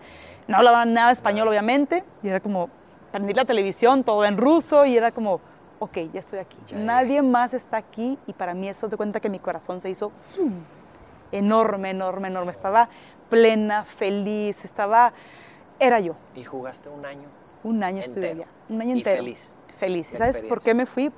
[0.47, 2.69] no hablaban nada español obviamente, y era como,
[3.11, 5.41] prendí la televisión, todo en ruso, y era como,
[5.79, 6.57] ok, ya estoy aquí.
[6.67, 9.89] Ya Nadie más está aquí y para mí eso se cuenta que mi corazón se
[9.89, 10.11] hizo
[11.31, 12.51] enorme, enorme, enorme.
[12.51, 12.89] Estaba
[13.29, 15.13] plena, feliz, estaba,
[15.79, 16.15] era yo.
[16.35, 17.27] Y jugaste un año.
[17.63, 19.17] Un año estuve allá, un año Y entero.
[19.17, 19.55] feliz.
[19.75, 20.13] Feliz.
[20.13, 21.11] ¿Y sabes por qué me fui?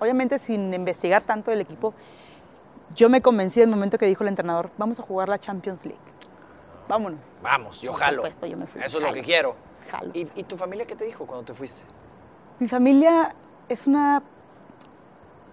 [0.00, 1.94] Obviamente sin investigar tanto del equipo,
[2.94, 6.00] yo me convencí del momento que dijo el entrenador, vamos a jugar la Champions League.
[6.88, 7.38] Vámonos.
[7.42, 8.16] Vamos, yo Por jalo.
[8.18, 8.80] supuesto, yo me fui.
[8.82, 9.56] Eso es lo que quiero.
[9.90, 10.10] Jalo.
[10.14, 11.80] ¿Y, y tu familia qué te dijo cuando te fuiste?
[12.58, 13.34] Mi familia
[13.68, 14.22] es una,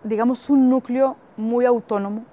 [0.04, 2.26] digamos, un núcleo muy autónomo,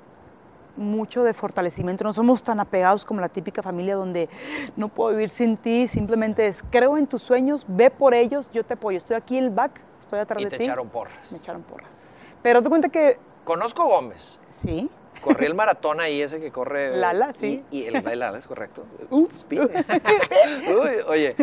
[0.76, 2.04] mucho de fortalecimiento.
[2.04, 4.28] No somos tan apegados como la típica familia donde
[4.76, 8.64] no puedo vivir sin ti, simplemente es creo en tus sueños, ve por ellos, yo
[8.64, 8.96] te apoyo.
[8.96, 10.64] Estoy aquí el back, estoy atrás Y de te ti.
[10.64, 11.32] echaron porras.
[11.32, 12.06] Me echaron porras.
[12.42, 14.38] Pero te cuenta que Conozco Gómez.
[14.48, 14.90] sí,
[15.22, 16.94] Corrí el maratón ahí, ese que corre.
[16.94, 17.64] Lala, sí.
[17.70, 18.84] Y, y el el Lala, es correcto.
[19.08, 19.46] Ups.
[19.50, 21.34] Uy, oye,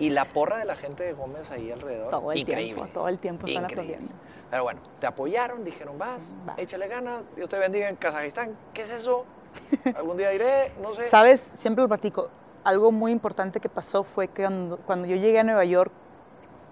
[0.00, 2.10] y la porra de la gente de Gómez ahí alrededor.
[2.10, 2.74] todo el increíble.
[2.74, 4.10] tiempo, todo el tiempo están aplaudiendo.
[4.50, 6.54] Pero bueno, te apoyaron, dijeron, vas, va.
[6.56, 8.58] échale ganas, Dios te bendiga en Kazajistán.
[8.74, 9.24] ¿Qué es eso?
[9.96, 11.04] Algún día iré, no sé.
[11.04, 12.28] Sabes, siempre lo platico.
[12.64, 15.92] Algo muy importante que pasó fue que cuando, cuando yo llegué a Nueva York,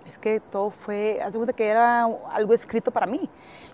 [0.06, 3.28] es que todo fue, haz de cuenta que era algo escrito para mí.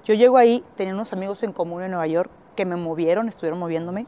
[0.05, 3.59] Yo llego ahí, tenía unos amigos en común en Nueva York que me movieron, estuvieron
[3.59, 4.07] moviéndome.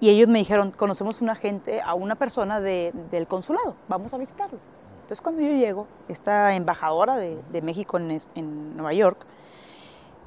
[0.00, 4.18] Y ellos me dijeron, conocemos una gente, a una persona de- del consulado, vamos a
[4.18, 4.58] visitarlo.
[5.02, 9.24] Entonces cuando yo llego, esta embajadora de, de México en, en Nueva York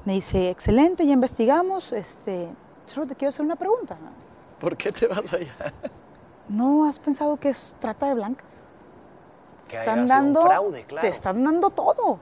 [0.04, 2.48] me dice, excelente, ya investigamos, este,
[2.84, 3.96] solo te quiero hacer una pregunta.
[4.60, 5.52] ¿Por qué te vas allá?
[6.48, 8.62] ¿No has pensado que es trata de blancas?
[9.68, 11.02] Te están dando, fraude, claro.
[11.06, 12.18] te están dando todo.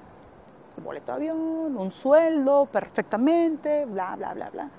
[0.76, 4.70] El boleto de avión, un sueldo, perfectamente, bla, bla, bla, bla.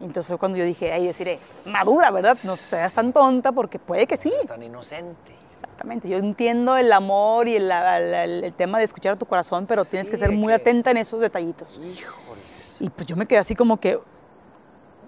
[0.00, 2.36] Entonces fue cuando yo dije, ahí deciré, madura, ¿verdad?
[2.44, 4.32] No seas tan tonta porque puede que sí.
[4.40, 5.34] Es tan inocente.
[5.50, 6.06] Exactamente.
[6.08, 10.10] Yo entiendo el amor y el, el- tema de escuchar a tu corazón, pero tienes
[10.10, 11.78] que ser muy que- atenta en esos detallitos.
[11.82, 12.44] Híjoles.
[12.80, 13.98] Y pues yo me quedé así como que,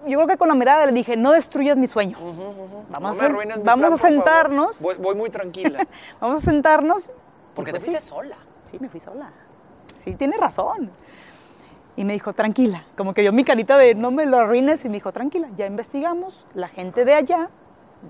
[0.09, 2.17] yo creo que con la mirada le dije, no destruyas mi sueño.
[2.19, 3.99] Vamos, No a, me sen- arruines mi vamos plan, a por favor.
[4.25, 5.87] sentarnos, Voy, voy muy tranquila.
[6.19, 7.11] vamos a sentarnos.
[7.55, 7.95] Porque pues te sí.
[7.95, 8.37] fuiste sola.
[8.63, 9.31] Sí, me fui sola.
[9.93, 10.91] Sí, tiene razón.
[11.95, 14.87] Y me dijo, tranquila, como que vio mi carita de no me lo arruines y
[14.89, 17.49] me dijo, tranquila, ya investigamos, la gente de allá,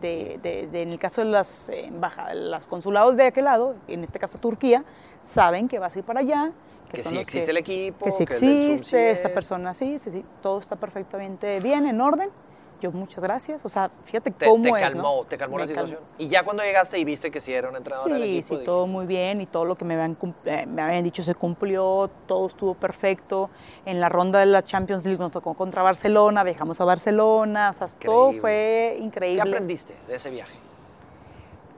[0.02, 3.75] de, de- de- en el caso de las, eh, embaja- los consulados de aquel lado,
[3.88, 4.84] en este caso Turquía,
[5.21, 6.52] saben que vas a ir para allá.
[6.89, 9.34] Que son sí los existe el equipo, Que sí que existe, esta es.
[9.34, 12.30] persona sí, sí, sí, todo está perfectamente bien, en orden.
[12.79, 13.65] Yo, muchas gracias.
[13.65, 15.03] O sea, fíjate Te, cómo te es, ¿no?
[15.03, 15.81] calmó, te calmó la calmó.
[15.87, 15.99] situación.
[16.17, 18.63] Y ya cuando llegaste y viste que sí era un entrenador del Sí, equipo, sí,
[18.63, 21.35] todo dijiste, muy bien y todo lo que me habían, eh, me habían dicho se
[21.35, 23.49] cumplió, todo estuvo perfecto.
[23.85, 27.73] En la ronda de la Champions League nos tocó contra Barcelona, viajamos a Barcelona, o
[27.73, 28.41] sea, todo Increíble.
[28.41, 29.41] fue ¿Qué increíble.
[29.41, 30.53] aprendiste de ese viaje?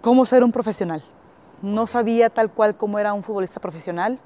[0.02, 1.04] Cómo ser un profesional.
[1.62, 4.20] No sabía tal cual cómo era un futbolista profesional,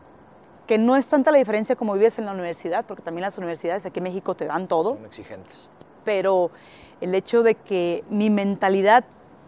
[0.68, 3.86] que no es tanta la diferencia como vives en la universidad, porque también las universidades
[3.86, 5.68] aquí en México te dan todo Son exigentes.
[6.06, 6.52] Pero
[7.02, 9.04] el hecho de que mi mentalidad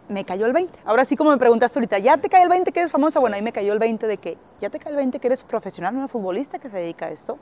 [0.10, 0.80] me cayó el 20.
[0.86, 3.20] Ahora sí, como me preguntaste ahorita, ¿ya te cae el 20 que eres famosa?
[3.20, 5.43] Bueno, ahí me cayó el 20 de que ya te cae el 20 que eres
[5.43, 7.38] profesional, una futbolista que se dedica a esto.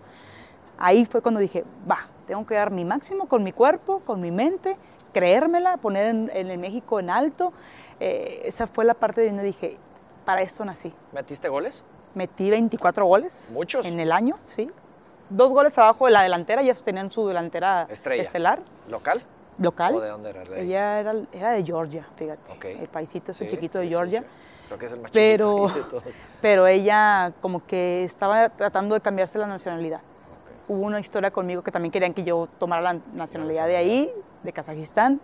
[0.77, 4.31] Ahí fue cuando dije, va, tengo que dar mi máximo con mi cuerpo, con mi
[4.31, 4.75] mente,
[5.13, 7.53] creérmela, poner en, en el México en alto.
[7.99, 9.77] Eh, esa fue la parte de donde dije,
[10.25, 10.91] para esto nací.
[11.13, 11.83] ¿Metiste goles?
[12.15, 13.51] Metí 24 goles.
[13.53, 13.85] Muchos.
[13.85, 14.69] En el año, sí.
[15.29, 18.21] Dos goles abajo de la delantera, ya tenían su delantera Estrella.
[18.21, 18.59] estelar,
[18.89, 19.23] ¿Local?
[19.57, 19.95] local.
[19.95, 20.43] ¿O de dónde era?
[20.55, 22.51] Ella era, era de Georgia, fíjate.
[22.51, 22.65] Ok.
[22.65, 24.21] El paisito ese Sí, chiquito sí, de Georgia.
[24.21, 24.27] sí.
[24.67, 26.03] Creo que es el más Pero, de todos.
[26.41, 29.99] pero ella como que estaba tratando de cambiarse la nacionalidad.
[29.99, 30.69] Ok.
[30.69, 34.11] Hubo una historia conmigo que también querían que yo tomara la nacionalidad de ahí,
[34.43, 35.21] de Kazajistán.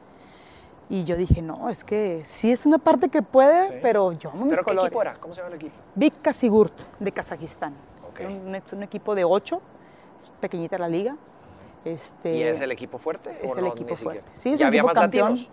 [0.89, 4.45] Y yo dije, no, es que sí es una parte que puede, pero yo amo
[4.45, 4.87] mis ¿Pero qué colores.
[4.87, 5.13] equipo era?
[5.19, 5.75] ¿Cómo se llama el equipo?
[5.95, 7.73] Big Kasigurt de Kazajistán.
[8.09, 8.19] Ok.
[8.19, 9.61] Era un, es un equipo de ocho,
[10.23, 11.15] es pequeñita la liga.
[11.83, 13.35] Este, ¿Y es el equipo fuerte?
[13.41, 14.21] es o el no, equipo siquiera?
[14.21, 14.31] fuerte.
[14.39, 15.29] Sí, es ¿Ya el había equipo más campeón.
[15.31, 15.51] latinos?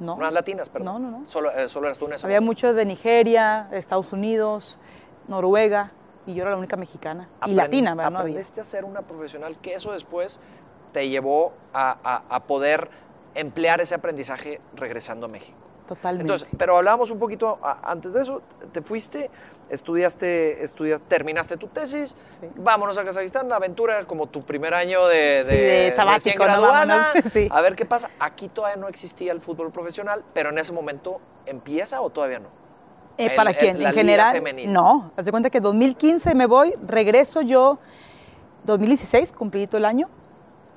[0.00, 1.02] No, Más latinas, perdón.
[1.02, 1.28] No, no, no.
[1.28, 4.78] Solo, eh, solo eras tú en ese Había muchos de Nigeria, de Estados Unidos,
[5.28, 5.92] Noruega,
[6.26, 7.28] y yo era la única mexicana.
[7.46, 8.10] Y latina, ¿verdad?
[8.10, 8.32] No había.
[8.32, 10.40] Aprendiste a ser una profesional que eso después
[10.92, 12.88] te llevó a, a- a poder
[13.34, 15.58] emplear ese aprendizaje regresando a México.
[15.86, 16.32] Totalmente.
[16.32, 18.40] Entonces, pero hablábamos un poquito antes de eso,
[18.72, 19.30] te fuiste,
[19.68, 22.46] estudiaste, estudias- terminaste tu tesis, Sí.
[22.56, 26.38] vámonos a Kazajistán, la aventura era como tu primer año de, Sí, de sabático, recién
[26.38, 26.44] ¿no?
[26.44, 27.48] graduada, Vámonos, sí.
[27.50, 28.08] a ver qué pasa.
[28.18, 32.48] Aquí todavía no existía el fútbol profesional, pero en ese momento empieza o todavía no.
[33.18, 33.80] Eh, ¿Para el- quién?
[33.82, 35.12] en general, no.
[35.16, 37.78] Haz de cuenta que 2015 me voy, regreso yo,
[38.64, 40.08] 2016, cumplidito el año.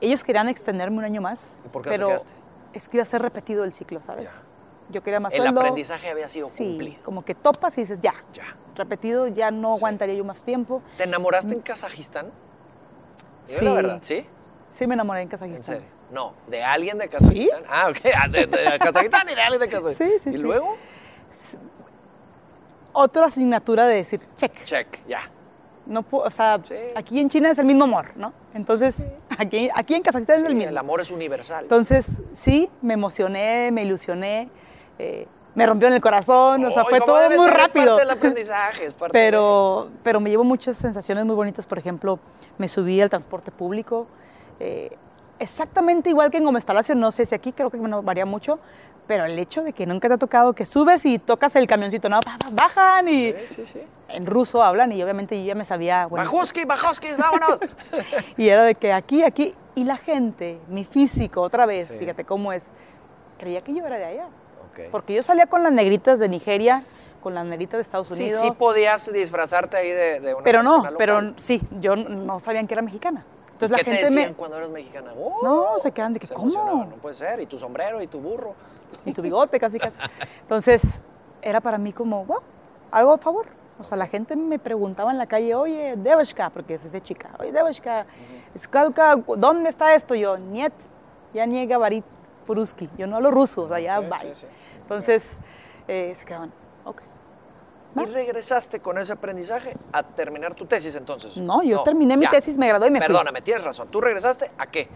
[0.01, 2.33] Ellos querían extenderme un año más, ¿Y por qué no te pero quedaste?
[2.73, 4.47] es que iba a ser repetido el ciclo, ¿sabes?
[4.89, 5.59] Yo quería más El sueldo.
[5.59, 7.03] aprendizaje había sido Sí, cumplido.
[7.03, 8.55] como que topas y dices, ya, Ya.
[8.75, 10.81] repetido, ya no aguantaría yo más tiempo.
[10.97, 12.25] ¿Te enamoraste en Kazajistán?
[13.45, 13.65] Dime Sí.
[13.65, 14.25] la verdad, ¿sí?
[14.69, 15.65] Sí me enamoré en ¿En Kazajistán.
[15.77, 15.87] serio?
[16.11, 17.63] No, de alguien de Kazajistán.
[17.69, 20.07] Ah, ok, ah, de, de Kazajistán y de alguien de Kazajistán.
[20.09, 20.39] Sí, sí, ¿Y sí.
[20.39, 20.75] luego?
[22.93, 24.63] Otra asignatura de decir, check.
[24.63, 25.29] Check, ya.
[25.85, 26.75] No, pu- o sea, Sí.
[26.95, 28.33] aquí en China es el mismo amor, ¿no?
[28.53, 30.69] Entonces, aquí, aquí en Kazajistán es el Sí, mismo.
[30.71, 31.63] el amor es universal.
[31.63, 34.49] Entonces, sí, me emocioné, me ilusioné,
[34.99, 37.57] eh, me rompió en el corazón, o sea, fue ¿cómo todo debe muy ser?
[37.57, 37.85] Es rápido.
[37.95, 42.19] parte del aprendizaje, es parte Pero, pero me llevo muchas sensaciones muy bonitas, por ejemplo,
[42.59, 44.05] me subí al transporte público,
[44.59, 44.95] eh,
[45.39, 48.59] exactamente igual que en Gómez Palacio, no sé si aquí creo que no varía mucho,
[49.07, 52.07] pero el hecho de que nunca te ha tocado que subes y tocas el camioncito,
[52.07, 52.19] no,
[52.51, 53.47] bajan y de...
[53.47, 53.85] Sí, sí, sí.
[54.09, 57.59] en ruso hablan y obviamente yo ya me sabía, bueno, Bajoski, Bajoski, vámonos.
[58.37, 62.53] y era de que aquí, aquí, y la gente, mi físico, otra vez, fíjate cómo
[62.53, 62.73] es,
[63.39, 64.27] creía que yo era de allá.
[64.91, 66.81] Porque yo salía con las negritas de Nigeria,
[67.21, 68.41] con las negritas de Estados Sí, Unidos.
[68.41, 72.73] sí podías disfrazarte ahí de, de una pero no, pero sí, yo no sabían que
[72.73, 73.25] era mexicana.
[73.53, 74.35] Entonces ¿Qué la gente te decían me...
[74.37, 75.13] cuando eras mexicana?
[75.17, 76.85] Oh, No, se quedan de que, se ¿cómo?
[76.85, 78.53] No puede ser, y tu sombrero, y tu burro.
[79.05, 79.97] Y tu bigote casi, casi.
[80.41, 81.01] Entonces
[81.41, 82.39] era para mí como, wow,
[82.91, 83.47] algo a favor.
[83.79, 87.29] O sea, la gente me preguntaba en la calle, oye, Devashka, porque es de chica,
[87.39, 88.05] oye, Devashka,
[88.57, 90.15] Skalka, ¿dónde está esto?
[90.15, 90.73] Yo, niet,
[91.33, 92.03] ya niega varit,
[92.45, 92.89] Puruski.
[92.97, 94.19] Yo no hablo ruso, o sea, ya Sí, bye.
[94.35, 94.47] sí, sí.
[94.87, 95.37] Entonces,
[95.89, 96.49] eh, se quedaban,
[96.85, 97.01] ok.
[97.97, 101.35] ¿Y regresaste con ese aprendizaje a terminar tu tesis entonces?
[101.35, 103.07] No, yo terminé mi tesis, me gradué y me fui.
[103.07, 103.89] Perdóname, tienes razón.
[103.89, 104.87] ¿Tú regresaste a qué?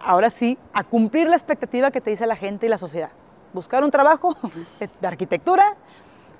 [0.00, 3.10] Ahora sí, a cumplir la expectativa que te dice la gente y la sociedad.
[3.52, 4.34] Buscar un trabajo
[5.00, 5.74] de arquitectura,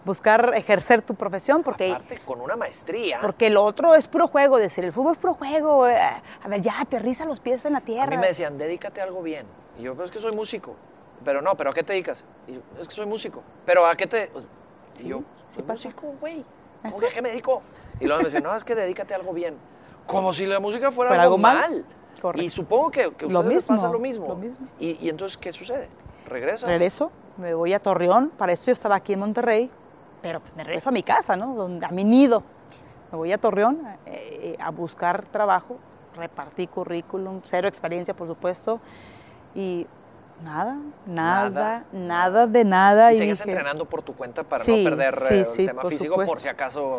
[0.07, 3.19] buscar ejercer tu profesión, porque, Aparte, con una maestría.
[3.21, 5.87] porque lo otro es puro juego, decir, el fútbol es puro juego.
[5.89, 5.99] eh,
[6.43, 8.07] A ver, ya, aterriza los pies en la a tierra.
[8.11, 9.45] mí me decían, dedícate a algo bien.
[9.79, 10.75] Y yo, pues es que soy músico.
[11.25, 12.25] Pero no, ¿pero a qué te dedicas?
[12.47, 13.43] Y yo, es que soy músico.
[13.65, 14.31] ¿Pero a qué te...?
[14.97, 15.89] y Sí, yo, sí soy pasa.
[15.89, 16.45] músico, güey.
[16.83, 17.01] ¿Cómo Eso.
[17.01, 17.63] que a qué me dedico?
[18.01, 19.57] Y luego me decían, no, es que dedícate a algo bien.
[20.07, 21.57] Como si la música fuera, algo algo mal.
[21.71, 21.85] mal.
[22.23, 22.45] Correcto.
[22.45, 24.29] Y supongo que, Lo les pasa mismo, lo mismo.
[24.29, 24.69] lo mismo.
[24.79, 25.89] Y, y entonces, ¿qué sucede?
[26.27, 26.69] ¿Regresas?
[26.69, 28.31] Regreso, me voy a Torreón.
[28.31, 29.71] Para esto yo estaba aquí en Monterrey,
[30.23, 31.55] pero pues me regreso a mi casa, ¿no?
[31.55, 32.43] Donde, a mi nido.
[33.13, 35.77] Me voy a Torreón eh, eh, a buscar trabajo,
[36.17, 38.81] repartí currículum, cero experiencia, por supuesto.
[39.55, 39.87] Y
[40.45, 43.13] nada, nada, Nada, nada, de nada.
[43.13, 45.83] Y dije, entrenando por tu cuenta para Sí, no perder sí, eh, el sí, tema
[45.83, 46.91] por físico por si acaso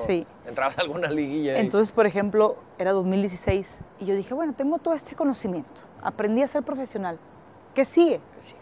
[0.46, 1.58] entrabas a alguna liguilla.
[1.58, 6.42] y- Entonces, por ejemplo, era 2016 y yo dije, bueno, tengo todo este conocimiento, aprendí
[6.42, 7.18] a ser profesional.
[7.74, 8.20] ¿Qué sigue?
[8.40, 8.54] Sí.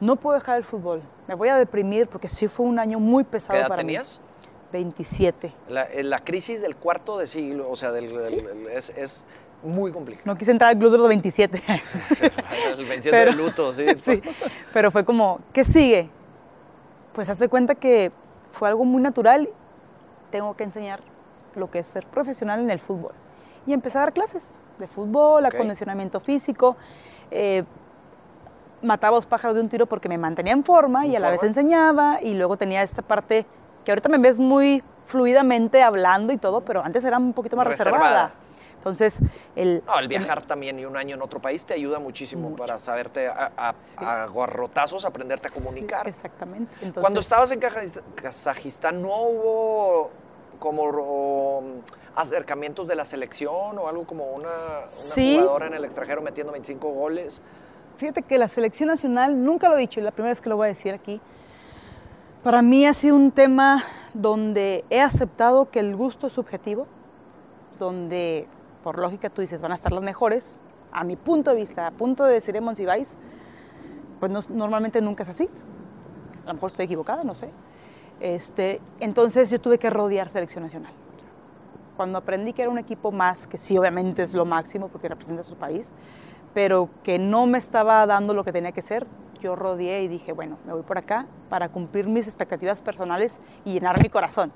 [0.00, 1.02] No puedo dejar el fútbol.
[1.26, 4.20] Me voy a deprimir porque sí fue un año muy pesado ¿Qué edad para tenías?
[4.20, 4.28] mí.
[4.72, 5.54] 27.
[5.68, 8.36] La, eh, la crisis del cuarto de siglo, o sea, del, Sí.
[8.36, 9.24] del- del- es, es
[9.64, 10.24] muy complicado.
[10.26, 11.62] No quise entrar al club de los 27.
[11.68, 13.86] el venciendo Pero- de luto, sí.
[13.96, 14.22] sí,
[14.72, 16.10] pero fue como, ¿qué sigue?
[17.12, 18.12] Pues hazte cuenta que
[18.50, 19.48] fue algo muy natural.
[20.30, 21.00] Tengo que enseñar
[21.54, 23.12] lo que es ser profesional en el fútbol.
[23.66, 25.54] Y empecé a dar clases de fútbol, Ok.
[25.54, 26.76] acondicionamiento físico.
[27.30, 27.64] eh,
[28.82, 31.30] mataba dos pájaros de un tiro porque me mantenía en forma y ¿En a la
[31.30, 32.18] vez enseñaba.
[32.22, 33.46] Y luego tenía esta parte
[33.82, 37.66] que ahorita me ves muy fluidamente hablando y todo, pero antes era un poquito más
[37.66, 37.96] Reservada.
[37.98, 38.34] reservada.
[38.84, 39.22] Entonces,
[39.56, 42.62] el, No, el viajar también y un año en otro país te ayuda muchísimo Mucho.
[42.64, 43.96] para saberte a, a, Sí.
[44.04, 44.26] a
[45.06, 46.02] aprenderte a comunicar.
[46.02, 46.70] Sí, exactamente.
[46.82, 50.10] Entonces, Cuando estabas en Kazajist- Kazajistán, ¿no hubo
[50.58, 51.62] como
[52.14, 54.48] acercamientos de la selección o algo como una,
[54.80, 55.38] una Sí.
[55.40, 57.40] jugadora en el extranjero metiendo 25 goles?
[57.96, 60.56] Fíjate que la selección nacional, nunca lo he dicho, y la primera vez que lo
[60.56, 61.22] voy a decir aquí,
[62.42, 66.86] para mí ha sido un tema donde he aceptado que el gusto es subjetivo,
[67.78, 68.46] donde
[68.84, 70.60] por lógica tú dices van a estar las mejores,
[70.92, 73.16] a mi punto de vista, a punto de decir y Vice,
[74.20, 75.48] pues no- normalmente nunca es así.
[76.44, 77.50] A lo mejor estoy equivocada, no sé.
[78.20, 80.92] Este, entonces yo tuve que rodear selección nacional.
[81.96, 85.40] Cuando aprendí que era un equipo más, que sí obviamente es lo máximo porque representa
[85.40, 85.90] a su país,
[86.52, 89.06] pero que no me estaba dando lo que tenía que ser,
[89.40, 93.72] yo rodeé y dije, bueno, me voy por acá para cumplir mis expectativas personales y
[93.72, 94.52] llenar mi corazón.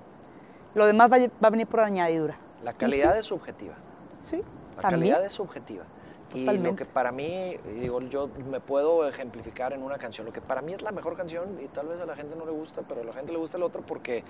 [0.75, 2.37] Lo demás va, a- va a venir por añadidura.
[2.63, 3.75] La calidad sí, es subjetiva.
[4.21, 4.43] Sí,
[4.77, 5.13] La también.
[5.13, 5.85] calidad es subjetiva.
[6.35, 10.27] Y lo que para mí, digo, yo me puedo ejemplificar en una canción.
[10.27, 12.45] Lo que para mí es la mejor canción, y tal vez a la gente no
[12.45, 14.25] le gusta, pero a la gente le gusta el otro porque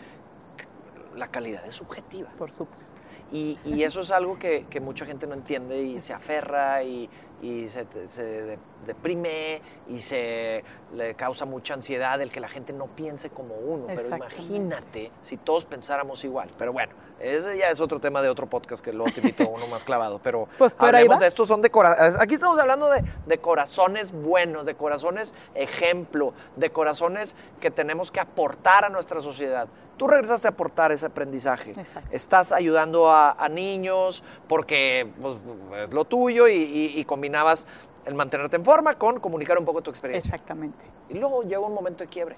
[1.17, 2.31] la calidad es subjetiva.
[2.37, 3.03] Por supuesto.
[3.33, 7.11] Y, y eso es algo que, que mucha gente no entiende y se aferra y,
[7.43, 10.65] y se, se deprime y se
[10.95, 13.87] le causa mucha ansiedad el que la gente no piense como uno.
[13.87, 16.49] Pero imagínate si todos pensáramos igual.
[16.59, 19.49] Pero bueno, ese ya es otro tema de otro podcast que luego te invito a
[19.49, 20.19] uno más clavado.
[20.23, 22.17] Pero, Pues, pero hablemos de estos son de corazones.
[22.21, 28.21] Aquí estamos hablando de, de corazones buenos, de corazones ejemplo, de corazones que tenemos que
[28.21, 29.69] aportar a nuestra sociedad.
[29.97, 31.71] Tú regresaste a aportar ese aprendizaje.
[31.73, 32.09] Exacto.
[32.13, 35.37] Estás ayudando a, a niños porque pues,
[35.83, 37.67] es lo tuyo y, y- y combinabas
[38.09, 40.27] el mantenerte en forma con comunicar un poco tu experiencia.
[40.27, 40.87] Exactamente.
[41.11, 42.37] Y luego llega un momento de quiebre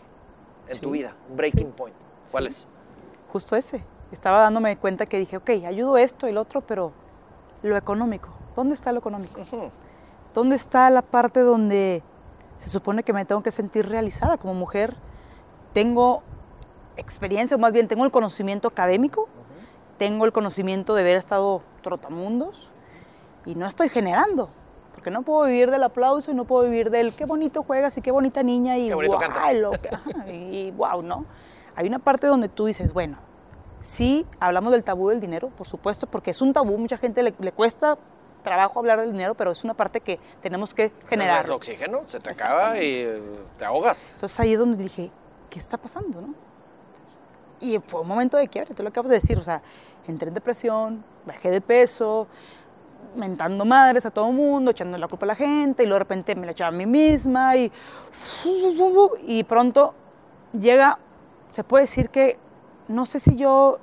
[0.66, 1.96] en Sí, tu vida, un breaking sí, point.
[2.30, 2.50] ¿Cuál sí.
[2.50, 2.66] es?
[3.32, 3.84] Justo ese.
[4.10, 6.90] Estaba dándome cuenta que dije, ok, ayudo esto y lo otro, pero
[7.62, 8.30] lo económico.
[8.56, 9.42] ¿Dónde está lo económico?
[10.34, 12.02] ¿Dónde está la parte donde
[12.58, 14.96] se supone que me tengo que sentir realizada como mujer?
[15.72, 16.24] Tengo
[16.96, 19.28] experiencia, o más bien tengo el conocimiento académico,
[19.98, 22.72] tengo el conocimiento de haber estado trotamundos
[23.46, 24.50] y no estoy generando.
[25.00, 28.02] Porque no puedo vivir del aplauso y no puedo vivir del qué bonito juegas y
[28.02, 29.54] qué bonita niña y Qué bonito cantas.
[29.54, 29.88] lo que-
[30.30, 31.24] y wow, ¿no?
[31.74, 33.16] Hay una parte donde tú dices, bueno,
[33.78, 37.32] sí, hablamos del tabú del dinero, por supuesto, porque es un tabú, mucha gente le,
[37.38, 37.96] le cuesta
[38.42, 41.44] trabajo hablar del dinero, pero es una parte que tenemos que generar.
[41.46, 43.22] Es oxígeno, se te acaba y eh,
[43.56, 44.04] te ahogas.
[44.12, 45.10] Entonces ahí es donde dije,
[45.48, 46.34] ¿qué está pasando, no?
[47.60, 49.62] Y fue un momento de quiebre, tú lo acabas de decir, o sea,
[50.06, 52.26] entré en depresión, bajé de peso,
[53.16, 56.04] mentando madres a todo el mundo, echando la culpa a la gente, y luego de
[56.04, 57.70] repente me la echaba a mí misma, y,
[59.26, 59.94] y pronto
[60.52, 60.98] llega,
[61.50, 62.38] se puede decir que,
[62.88, 63.78] no sé si yo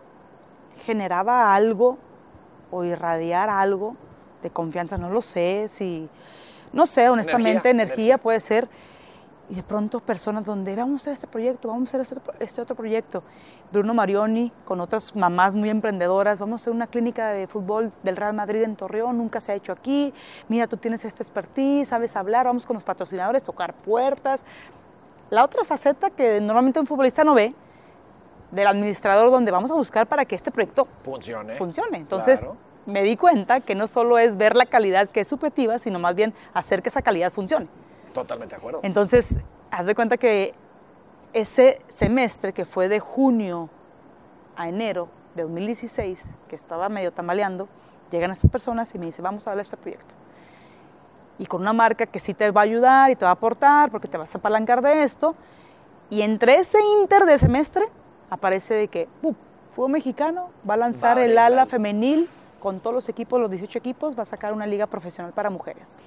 [0.83, 1.97] generaba algo
[2.71, 3.95] o irradiar algo
[4.41, 6.09] de confianza, no lo sé, si
[6.73, 8.67] no sé, honestamente, Energía, energía, puede ser.
[9.49, 12.33] Y de pronto personas donde vamos a hacer este proyecto, vamos a hacer este otro,
[12.39, 13.23] este otro proyecto.
[13.71, 18.17] Bruno Marioni con otras mamás muy emprendedoras, vamos a hacer una clínica de fútbol del
[18.17, 20.13] Real Madrid en Torreón, nunca se ha hecho aquí.
[20.49, 24.43] Mira, tú tienes esta expertise, sabes hablar, vamos con los patrocinadores, tocar puertas.
[25.29, 27.55] La otra faceta que normalmente un futbolista no ve,
[28.51, 31.55] del administrador, donde vamos a buscar para que este proyecto Funcione.
[31.55, 31.97] funcione.
[31.97, 32.57] Entonces, Claro.
[32.85, 36.15] me di cuenta que no solo es ver la calidad que es subjetiva, sino más
[36.15, 37.67] bien hacer que esa calidad funcione.
[38.13, 38.79] Totalmente de acuerdo.
[38.83, 39.39] Entonces,
[39.71, 40.53] haz de cuenta que
[41.33, 43.69] ese semestre que fue de junio
[44.55, 47.67] a enero de 2016, que estaba medio tambaleando,
[48.09, 50.15] llegan estas personas y me dicen, vamos a darle este proyecto.
[51.37, 53.91] Y con una marca que sí te va a ayudar y te va a aportar
[53.91, 55.35] porque te vas a apalancar de esto.
[56.09, 57.85] Y entre ese inter de semestre
[58.29, 59.35] aparece de que ¡pum!
[59.69, 62.27] Fútbol Mexicano va a lanzar el ala la- femenil
[62.59, 66.01] con todos los equipos, los 18 equipos, va a sacar una liga profesional para mujeres.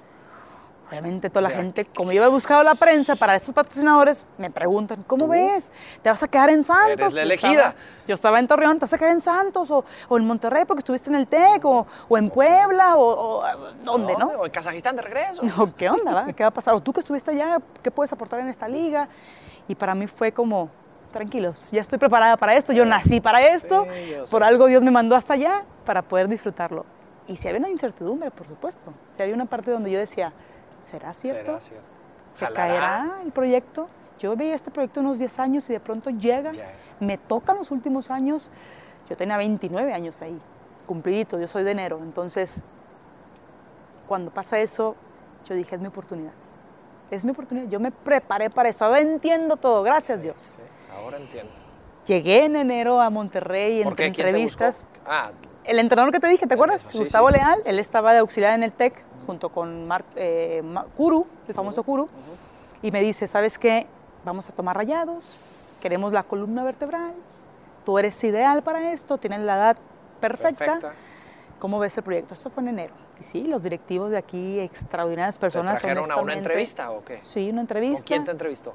[0.91, 5.03] Obviamente toda la gente, como yo he buscado la prensa para estos patrocinadores, me preguntan,
[5.07, 5.31] ¿cómo ¿Tú?
[5.31, 5.71] ves?
[6.01, 6.89] ¿Te vas a quedar en Santos?
[6.91, 7.51] Eres la Yo elegida.
[7.53, 7.75] estaba-
[8.07, 9.71] yo estaba en Torreón, ¿te vas a quedar en Santos?
[9.71, 13.43] O, o en Monterrey porque estuviste en el TEC, o, o en Puebla, o, o
[13.85, 14.27] ¿dónde, no?
[14.31, 15.41] O en Kazajistán de regreso.
[15.57, 16.33] O, ¿Qué onda, va?
[16.33, 16.73] ¿Qué va a pasar?
[16.73, 19.07] O tú que estuviste allá, ¿qué puedes aportar en esta liga?
[19.69, 20.69] Y para mí fue como,
[21.13, 24.83] tranquilos, ya estoy preparada para esto, yo nací para esto, Sí, yo por algo Dios
[24.83, 26.85] me mandó hasta allá para poder disfrutarlo.
[27.27, 28.91] Y si había una incertidumbre, por supuesto.
[29.13, 30.33] Si había una parte donde yo decía,
[30.81, 31.45] ¿será cierto?
[31.45, 31.85] Será cierto.
[32.33, 32.67] ¿Se Jalará.
[32.67, 33.87] caerá el proyecto?
[34.19, 36.51] Yo veía este proyecto unos 10 años y de pronto llega,
[36.99, 38.51] me tocan los últimos años.
[39.09, 40.39] Yo tenía 29 años ahí,
[40.85, 41.99] cumplidito, yo soy de enero.
[42.03, 42.63] Entonces,
[44.07, 44.95] cuando pasa eso,
[45.47, 46.33] yo dije, es mi oportunidad.
[47.09, 47.67] Es mi oportunidad.
[47.67, 48.85] Yo me preparé para eso.
[48.85, 50.55] Ahora entiendo todo, gracias Dios.
[50.57, 50.57] Sí,
[50.95, 51.51] ahora entiendo.
[52.05, 54.85] Llegué en enero a Monterrey ¿Por entre entrevistas.
[55.05, 55.31] Ah,
[55.63, 56.81] El entrenador que te dije, ¿te acuerdas?
[56.81, 57.29] Sí, Gustavo.
[57.29, 60.61] Leal, él estaba de auxiliar en el TEC junto con Mar, eh,
[60.95, 62.09] Kuru, el famoso Kuru,
[62.81, 63.87] y me dice, ¿sabes qué?
[64.25, 65.39] Vamos a tomar rayados,
[65.81, 67.13] queremos la columna vertebral,
[67.85, 69.77] tú eres ideal para esto, tienes la edad
[70.19, 70.93] perfecta, perfecta.
[71.59, 72.33] ¿cómo ves el proyecto?
[72.33, 72.93] Esto fue en enero.
[73.19, 77.19] Y sí, los directivos de aquí, extraordinarias ¿Te personas, trajeron a una entrevista o qué?
[77.21, 78.05] Sí, una ¿Con entrevista.
[78.07, 78.73] quién te entrevistó?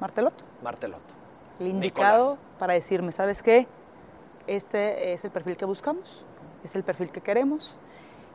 [0.00, 0.44] Martelotto.
[0.62, 1.14] Martelotto.
[1.60, 2.58] el indicado Nicolás.
[2.58, 3.66] para decirme, ¿sabes qué?
[4.46, 6.26] Este es el perfil que buscamos,
[6.64, 7.76] es el perfil que queremos.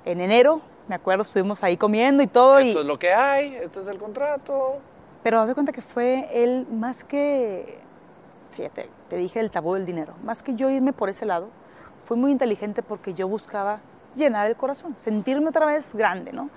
[0.06, 3.56] En enero, me acuerdo, estuvimos ahí comiendo y todo, y, Esto es lo que hay,
[3.56, 4.78] este es el contrato.
[5.24, 7.80] pero haz de cuenta que fue él más que,
[8.52, 11.50] fíjate, te dije el tabú del dinero, más que yo irme por ese lado,
[12.04, 13.82] fue muy inteligente porque yo buscaba
[14.16, 16.50] llenar el corazón, sentirme otra vez grande, ¿no?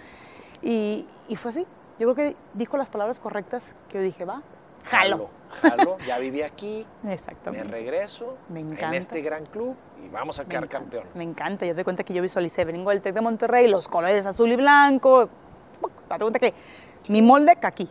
[0.62, 1.66] Y, y fue así.
[1.98, 4.42] Yo creo que dijo las palabras correctas que yo dije, va,
[4.84, 5.16] jalo.
[5.16, 5.30] Jalo,
[6.06, 7.68] ya viví aquí, me Exactamente.
[7.68, 8.96] regreso Me en encanta.
[8.96, 11.14] este gran club y vamos a Me quedar encanta, campeones.
[11.16, 14.26] Me encanta, ya te cuenta que yo visualicé, vengo del TEC de Monterrey, los colores
[14.26, 15.28] azul y blanco,
[16.08, 16.54] date cuenta que
[17.08, 17.88] mi molde aquí,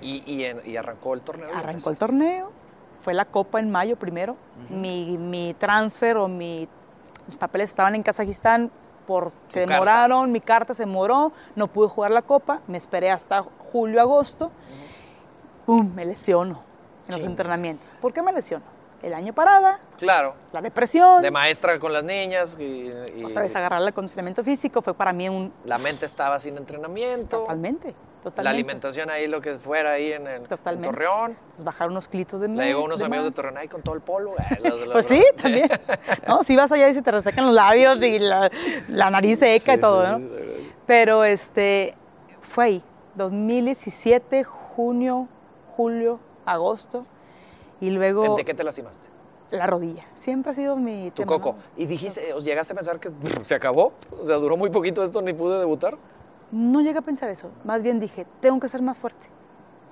[0.00, 1.48] Y, y, en- y arrancó el torneo.
[1.54, 2.52] arrancó el torneo,
[3.00, 4.36] fue la copa en mayo primero,
[4.70, 6.68] mi, mi transfer o mi,
[7.26, 8.70] mis papeles estaban en Kazajistán,
[9.06, 9.72] por, se carta.
[9.72, 14.50] demoraron, mi carta se demoró, no pude jugar la copa, me esperé hasta julio, agosto,
[15.64, 16.60] ¡pum!, me lesiono
[17.08, 17.96] en los entrenamientos.
[18.00, 18.64] ¿Por qué me lesiono?
[19.00, 23.54] El año parada, Claro, la depresión, de maestra con las niñas y, y otra vez
[23.54, 25.52] agarrar el acondicionamiento físico fue para mí un...
[25.64, 27.38] la mente estaba sin entrenamiento.
[27.38, 28.42] Totalmente, totalmente.
[28.42, 30.88] La alimentación ahí, lo que fuera ahí en, el, en Totalmente.
[30.88, 31.36] Torreón.
[31.50, 32.66] Pues bajar unos clitos de Le más.
[32.66, 33.30] llegó unos amigos de.
[33.36, 34.34] Torreón ahí con todo el polvo.
[34.36, 35.68] eh, los Pues sí, también.
[36.26, 38.50] No, si vas allá y se te resecan los labios y la,
[38.88, 40.34] la nariz seca Sí, y todo, sí, ¿no?
[40.34, 40.72] sí.
[40.86, 41.94] Pero este,
[42.40, 42.82] fue ahí,
[43.14, 45.28] 2017, junio,
[45.68, 46.18] julio,
[46.52, 47.06] agosto,
[47.80, 49.08] y luego ¿De qué te lastimaste?
[49.50, 50.02] la rodilla.
[50.14, 51.52] Siempre ha sido mi Tu tema, coco.
[51.52, 51.58] ¿no?
[51.82, 53.10] ¿Y dijiste, os llegaste a pensar que
[53.44, 53.92] se acabó?
[54.20, 55.96] O sea, duró muy poquito esto, ni pude debutar.
[56.50, 57.50] No llegué a pensar eso.
[57.64, 59.26] Más bien dije, tengo que ser más fuerte.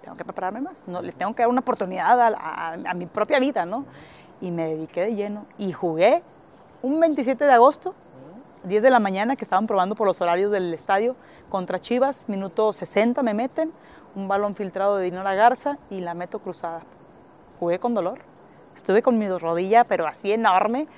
[0.02, 0.86] Tengo que prepararme más.
[0.88, 3.84] No, le tengo que dar una oportunidad a, a- a mi propia vida, ¿no?
[4.40, 5.46] Y me dediqué de lleno.
[5.58, 6.22] Y jugué
[6.82, 7.94] un 27 de agosto,
[8.64, 11.16] 10 de la mañana, que estaban probando por los horarios del estadio,
[11.48, 13.72] contra Chivas, minuto 60 me meten,
[14.16, 16.82] un balón filtrado de Dinora Garza y la meto cruzada.
[17.60, 18.18] Jugué con dolor.
[18.74, 20.88] Estuve con mi rodilla, pero así enorme.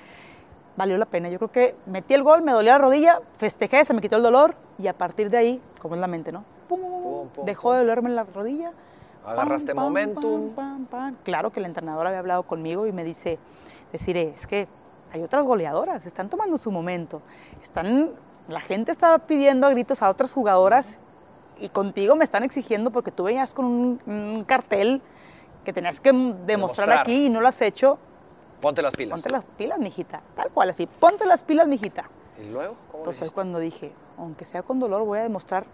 [0.77, 1.29] Valió la pena.
[1.29, 4.23] Yo creo que metí el gol, me dolía la rodilla, festejé, se me quitó el
[4.23, 6.45] dolor y a partir de ahí, como es la mente, ¿no?
[6.69, 7.73] Pum, Pum, pum, dejó pum.
[7.73, 8.71] de dolerme la rodilla.
[9.25, 10.49] Agarraste pam, pam, momentum.
[10.51, 11.15] pam, pam, pam.
[11.23, 13.37] Claro que el entrenador había hablado conmigo y me dice,
[13.91, 14.67] decir, es que
[15.11, 17.21] hay otras goleadoras, están tomando su momento.
[17.61, 18.11] Están,
[18.47, 21.01] la gente estaba pidiendo a gritos a otras jugadoras
[21.61, 25.01] y contigo me están exigiendo porque tú venías con un, un cartel
[25.63, 26.91] que tenías que demostrar, Demostrar.
[26.99, 27.97] aquí y no lo has hecho.
[28.61, 29.17] Ponte las pilas.
[29.21, 30.21] Ponte las pilas, mijita.
[30.35, 30.85] Tal cual, así.
[30.87, 32.05] Ponte las pilas, mijita.
[32.41, 32.75] ¿Y luego?
[32.91, 33.35] ¿Cómo Pues lo ahí hiciste?
[33.35, 35.65] cuando dije, aunque sea con dolor, voy a demostrar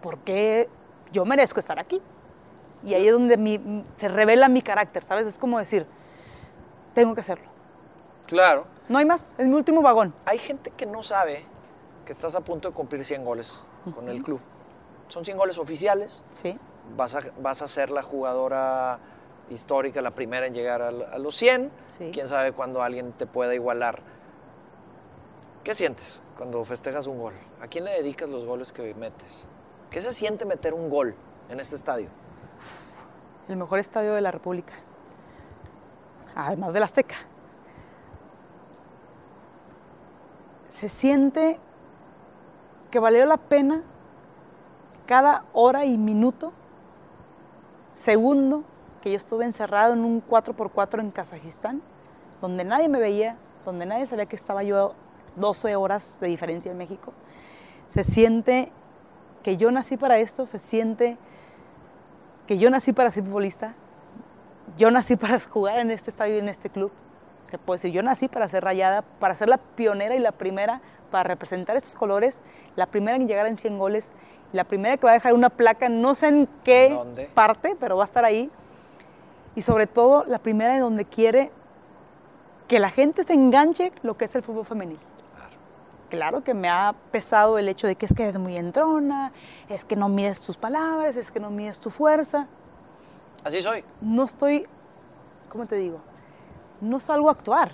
[0.00, 0.68] porque
[1.12, 2.00] yo merezco estar aquí.
[2.84, 5.26] Y ahí es donde mi- se revela mi carácter, ¿sabes?
[5.26, 5.86] Es como decir,
[6.94, 7.48] tengo que hacerlo.
[8.26, 8.66] Claro.
[8.88, 10.12] No hay más, es mi último vagón.
[10.24, 11.44] Hay gente que no sabe
[12.04, 13.64] que estás a punto de cumplir 100 goles
[13.94, 14.40] con el club.
[15.12, 16.22] Son 100 goles oficiales.
[16.30, 16.58] Sí.
[16.96, 18.98] Vas a, vas a ser la jugadora
[19.50, 21.70] histórica, la primera en llegar a, los 100.
[21.86, 22.10] Sí.
[22.14, 24.00] Quién sabe cuándo alguien te pueda igualar.
[25.64, 27.34] ¿Qué sientes cuando festejas un gol?
[27.60, 29.46] ¿A quién le dedicas los goles que metes?
[29.90, 31.14] ¿Qué se siente meter un gol
[31.50, 32.08] en este estadio?
[33.48, 34.72] El mejor estadio de la República.
[36.34, 37.16] Además del Azteca.
[40.68, 41.58] Se siente
[42.90, 43.82] que valió la pena
[45.06, 46.52] cada hora y minuto,
[47.94, 48.64] segundo,
[49.00, 51.82] que yo estuve encerrado en un 4x4 en Kazajistán,
[52.40, 54.94] donde nadie me veía, donde nadie sabía que estaba yo
[55.36, 57.12] 12 horas de diferencia en México.
[57.86, 58.72] Se siente
[59.42, 61.18] que yo nací para esto, se siente
[62.46, 63.74] que yo nací para ser futbolista,
[64.76, 66.92] yo nací para jugar en este estadio y en este club.
[67.50, 70.80] Te puedo decir, yo nací para ser rayada, para ser la pionera y la primera
[71.10, 72.42] para representar estos colores,
[72.76, 74.14] la primera en llegar en 100 goles,
[74.52, 77.30] la primera que va a dejar una placa, no sé en qué ¿Dónde?
[77.34, 78.50] parte, pero va a estar ahí.
[79.54, 81.50] Y sobre todo, la primera en donde quiere
[82.68, 84.98] que la gente se enganche lo que es el fútbol femenil.
[85.34, 85.54] Claro.
[86.08, 89.32] Claro que me ha pesado el hecho de que es que eres muy entrona,
[89.68, 92.46] es que no mides tus palabras, es que no mides tu fuerza.
[93.44, 93.84] Así soy.
[94.00, 94.66] No estoy,
[95.48, 96.00] ¿cómo te digo?
[96.80, 97.70] No salgo a actuar.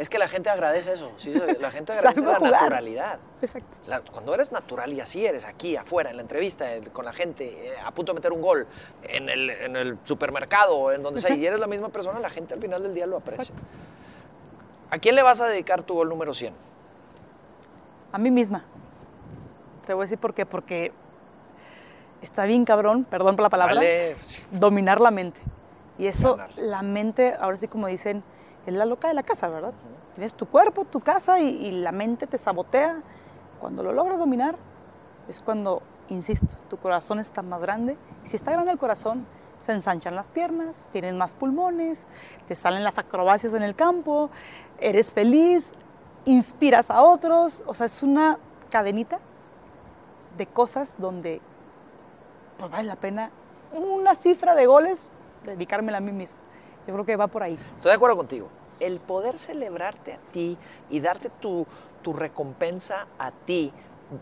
[0.00, 1.12] Es que la gente agradece eso.
[1.18, 1.30] sí,
[1.60, 2.52] la gente agradece la jugar.
[2.52, 3.18] naturalidad.
[3.42, 3.78] Exacto.
[3.86, 7.12] La- cuando eres natural y así eres aquí afuera en la entrevista eh, con la
[7.12, 8.66] gente eh, a punto de meter un gol
[9.02, 12.54] en el, en el supermercado en donde sea y eres la misma persona la gente
[12.54, 13.62] al final del día lo aprecia Exacto.
[14.90, 16.54] ¿a quién le vas a dedicar tu gol número 100?
[18.12, 18.64] A mí misma.
[19.86, 20.46] Te voy a decir por qué.
[20.46, 20.92] Porque
[22.22, 24.16] está bien cabrón, perdón por la palabra, Vale.
[24.50, 25.40] dominar la mente.
[25.98, 26.58] Y eso, Ganar.
[26.58, 28.24] la mente, ahora sí como dicen,
[28.70, 29.74] es la loca de la casa, ¿verdad?
[30.14, 33.02] Tienes tu cuerpo, tu casa y, la mente te sabotea.
[33.58, 34.56] Cuando lo logras dominar,
[35.28, 37.98] es cuando, insisto, tu corazón está más grande.
[38.22, 39.26] Si está grande el corazón,
[39.60, 42.06] se ensanchan las piernas, tienes más pulmones,
[42.46, 44.30] te salen las acrobacias en el campo,
[44.78, 45.72] eres feliz,
[46.24, 47.62] inspiras a otros.
[47.66, 48.38] O sea, es una
[48.70, 49.20] cadenita
[50.38, 51.42] de cosas donde
[52.56, 53.30] pues vale la pena
[53.72, 55.10] una cifra de goles
[55.44, 56.40] dedicármela a mí misma.
[56.86, 57.58] Yo creo que va por ahí.
[57.76, 58.48] estoy de acuerdo contigo
[58.80, 60.56] el poder celebrarte a ti
[60.90, 61.66] y darte tu,
[62.02, 63.72] tu recompensa a ti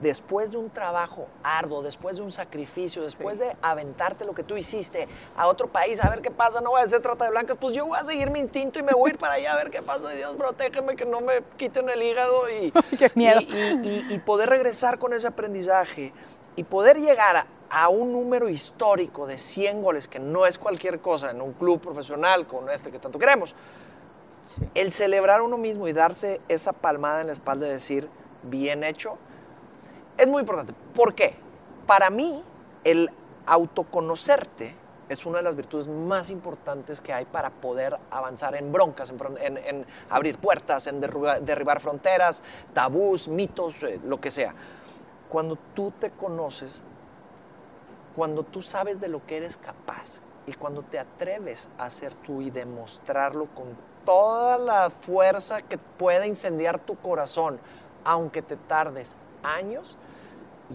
[0.03, 4.55] después de un trabajo arduo, después de un sacrificio, después de aventarte lo que tú
[4.59, 7.57] hiciste a otro país a ver qué pasa, no voy a hacer trata de blancas,
[7.59, 9.57] pues yo voy a seguir mi instinto y me voy a ir para allá a
[9.57, 10.11] ver qué pasa.
[10.11, 13.41] Dios, protégeme que no me quiten el hígado y, Qué miedo.
[13.41, 13.81] y, y-
[14.11, 16.13] y- y poder regresar con ese aprendizaje
[16.55, 21.01] y poder llegar a, a un número histórico de 100 goles, que no es cualquier
[21.01, 23.55] cosa en un club profesional con este que tanto queremos
[24.75, 28.09] el celebrar uno mismo y darse esa palmada en la espalda y decir,
[28.43, 29.19] bien hecho,
[30.17, 30.75] es muy importante.
[30.95, 31.37] ¿Por qué?
[31.87, 32.43] Para mí,
[32.85, 33.11] el
[33.47, 34.75] autoconocerte
[35.09, 39.85] es una de las virtudes más importantes que hay para poder avanzar en broncas, en,
[40.11, 42.43] abrir puertas, en derribar fronteras,
[42.75, 44.55] tabús, mitos, eh, lo que sea.
[45.29, 46.83] Cuando tú te conoces,
[48.15, 52.41] cuando tú sabes de lo que eres capaz y cuando te atreves a ser tú
[52.41, 53.67] y demostrarlo con
[54.07, 57.61] toda la fuerza que pueda incendiar tu corazón,
[58.03, 59.99] aunque te tardes años,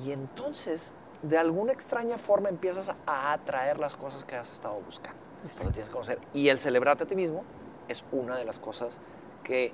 [0.05, 0.93] y entonces
[1.23, 5.17] de alguna extraña forma empiezas a atraer las cosas que has estado buscando.
[5.43, 6.19] Lo tienes que conocer.
[6.33, 7.43] Y el celebrarte a ti mismo
[7.87, 8.99] es una de las cosas
[9.43, 9.73] que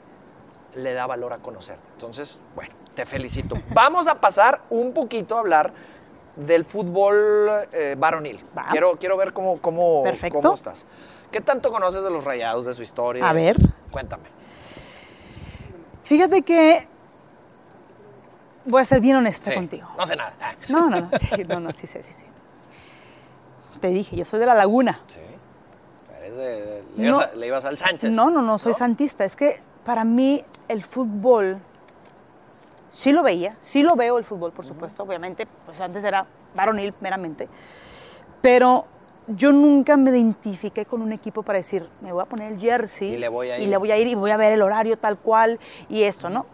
[0.75, 1.89] le da valor a conocerte.
[1.91, 3.55] Entonces, bueno, te felicito.
[3.73, 5.73] Vamos a pasar un poquito a hablar
[6.45, 8.43] del fútbol eh, varonil.
[8.57, 8.63] Va.
[8.71, 10.39] Quiero, quiero ver cómo, cómo, Perfecto.
[10.41, 10.85] cómo estás.
[11.31, 13.27] ¿Qué tanto conoces de los rayados, de su historia?
[13.27, 13.55] A ver.
[13.91, 14.23] Cuéntame.
[16.03, 16.87] Fíjate que
[18.65, 19.87] voy a ser bien honesta Sí, contigo.
[19.97, 20.33] No sé nada.
[20.41, 22.25] Ah, No, no, no, sí, no, no, sí, sí, sí, sí.
[23.79, 24.99] Te dije, yo soy de la laguna.
[25.07, 25.19] Sí.
[26.19, 27.21] Eres de- le, ibas No.
[27.23, 28.11] a- le ibas al Sánchez.
[28.11, 29.23] No, no, no, soy santista.
[29.23, 31.59] Es que para mí el fútbol,
[32.89, 36.25] sí lo veía, sí lo veo el fútbol, por supuesto, obviamente, pues antes era
[36.55, 37.47] varonil meramente,
[38.41, 38.85] pero
[39.27, 43.13] yo nunca me identifiqué con un equipo para decir, me voy a poner el jersey
[43.13, 43.69] Y le voy a y ir.
[43.69, 46.45] le voy a ir y voy a ver el horario tal cual y esto, ¿no?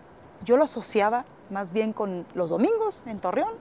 [0.44, 3.54] Yo lo asociaba más bien con los domingos en Torreón,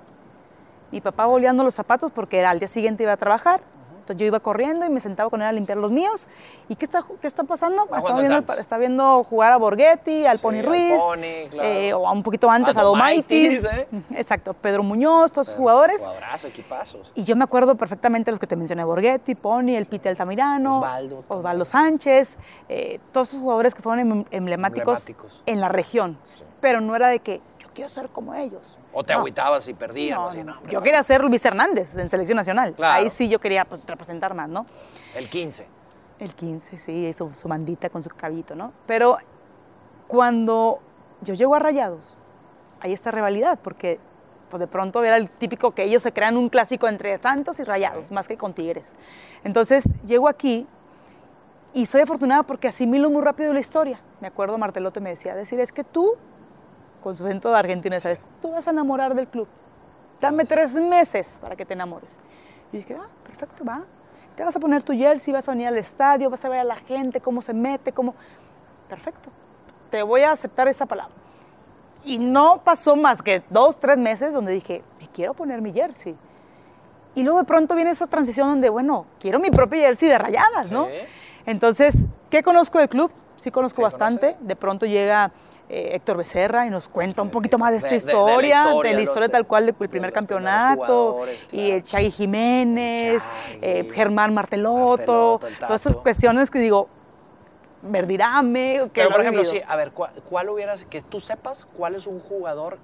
[0.90, 3.60] mi papá boleando los zapatos porque era al día siguiente iba a trabajar
[4.04, 6.28] Entonces yo iba corriendo y me sentaba con él a limpiar los míos.
[6.68, 7.86] ¿Y qué está, qué está pasando?
[7.90, 11.68] Ah, viendo, el- está viendo jugar a Borghetti, al Sí, Pony al Ruiz, Pony, claro.
[11.68, 13.64] eh, o un poquito antes A a Domaitis.
[13.64, 13.88] ¿eh?
[14.10, 16.06] Exacto, Pedro Muñoz, todos esos jugadores.
[16.44, 17.10] Equipazos.
[17.14, 21.24] Y yo me acuerdo perfectamente los que te mencioné, Borghetti, Pony, el Pite Altamirano, Osvaldo.
[21.28, 22.38] Osvaldo Sánchez,
[22.68, 25.42] eh, todos esos jugadores que fueron em- emblemáticos, Emblemáticos.
[25.46, 26.18] en la región.
[26.24, 26.44] Sí.
[26.60, 27.40] Pero no era de que
[27.74, 28.78] quiero ser como ellos.
[28.92, 29.18] O te No.
[29.18, 30.18] agüitabas y perdían.
[30.18, 32.72] No, no, Yo quería ser Luis Hernández en selección nacional.
[32.74, 33.02] Claro.
[33.02, 34.64] Ahí sí yo quería pues, representar más, ¿no?
[35.14, 35.66] El 15.
[36.20, 38.72] El 15, sí, su, su mandita con su cabito, ¿no?
[38.86, 39.18] Pero
[40.06, 40.78] cuando
[41.20, 42.16] yo llego a Rayados,
[42.80, 43.98] hay esta rivalidad, porque
[44.50, 47.64] pues de pronto era el típico que ellos se crean un clásico entre Santos y
[47.64, 48.94] Rayados, más que con Tigres.
[49.42, 50.66] Entonces llego aquí
[51.72, 53.98] y soy afortunada porque asimilo muy rápido la historia.
[54.20, 56.14] Me acuerdo Martelote me decía, decir, es que tú,
[57.04, 58.20] con su acento de argentino, ¿sabes?
[58.40, 59.46] Tú vas a enamorar del club.
[60.20, 62.18] Dame tres meses para que te enamores.
[62.72, 63.84] Y dije, ah, perfecto, va.
[64.34, 66.64] Te vas a poner tu jersey, vas a venir al estadio, vas a ver a
[66.64, 68.14] la gente, cómo se mete, cómo...
[68.88, 69.28] Perfecto.
[69.90, 71.14] Te voy a aceptar esa palabra.
[72.04, 76.16] Y no pasó más que dos, tres meses donde dije, me quiero poner mi jersey.
[77.14, 80.72] Y luego de pronto viene esa transición donde, bueno, quiero mi propio jersey de rayadas,
[80.72, 80.86] ¿no?
[80.86, 80.92] Sí.
[81.46, 83.12] Entonces, ¿qué conozco del club?
[83.36, 84.28] Sí conozco Sí, bastante.
[84.28, 84.48] conoces.
[84.48, 85.30] De pronto llega
[85.68, 88.12] eh, Héctor Becerra y nos cuenta un poquito más de esta De- de- de la
[88.12, 93.22] historia, de la historia, los- tal cual del de primer campeonato, y el Chagui Jiménez,
[93.24, 96.88] Chagui, eh, Germán Marteloto, Marteloto, el todas esas cuestiones que digo,
[97.82, 99.60] Verdirame, que Pero, por ejemplo, vivido.
[99.62, 102.78] sí, a ver, ¿cuál, cuál hubieras, que tú sepas cuál es un jugador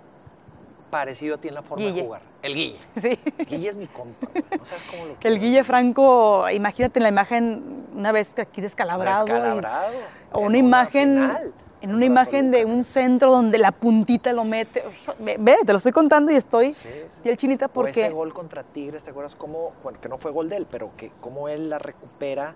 [0.91, 2.21] parecido a ti en la forma de jugar?
[2.43, 2.79] El Guille.
[2.97, 3.19] Sí.
[3.49, 4.45] Guille es mi compa, güey.
[4.59, 5.37] No sabes cómo lo El quiero.
[5.41, 9.27] Guille Franco, imagínate la imagen, una vez aquí descalabrado.
[9.27, 9.93] y- Descalabrado.
[10.33, 11.53] o una imagen, final
[11.83, 14.83] en una imagen de un centro donde la puntita lo mete.
[15.19, 17.21] Ve, ve, te lo estoy contando y estoy Sí, sí.
[17.23, 18.03] piel chinita O porque...
[18.03, 21.11] ese gol contra Tigres, ¿te acuerdas cómo, que no fue gol de él, pero que
[21.21, 22.55] cómo él la recupera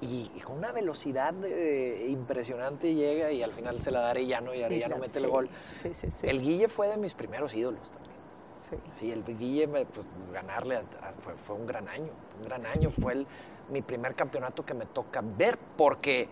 [0.00, 4.52] y, y con una velocidad de- impresionante llega y al final se la da Arellano
[4.54, 5.48] y Arellano mete el Sí, gol.
[5.70, 6.26] Sí, sí, sí.
[6.28, 8.14] El Guille fue de mis primeros ídolos también.
[8.56, 8.76] sí.
[8.92, 12.10] Sí, el Guille, pues, ganarle a- a- fue, fue un gran año,
[12.40, 12.90] un gran año.
[12.90, 13.26] Fue el,
[13.70, 16.28] mi primer campeonato que me toca ver, porque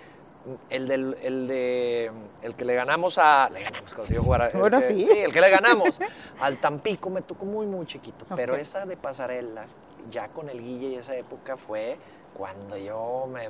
[0.71, 2.11] el, del, el, de,
[2.43, 3.49] el que le ganamos a...
[3.51, 4.49] Le ganamos, cuando yo jugara.
[4.55, 5.09] Bueno, que- sí.
[5.15, 6.01] el que le ganamos
[6.41, 8.25] al Tampico me tocó muy, muy chiquito.
[8.37, 9.65] Pero esa de pasarela,
[10.11, 11.97] ya con el Guille y esa época fue
[12.35, 13.47] cuando yo me...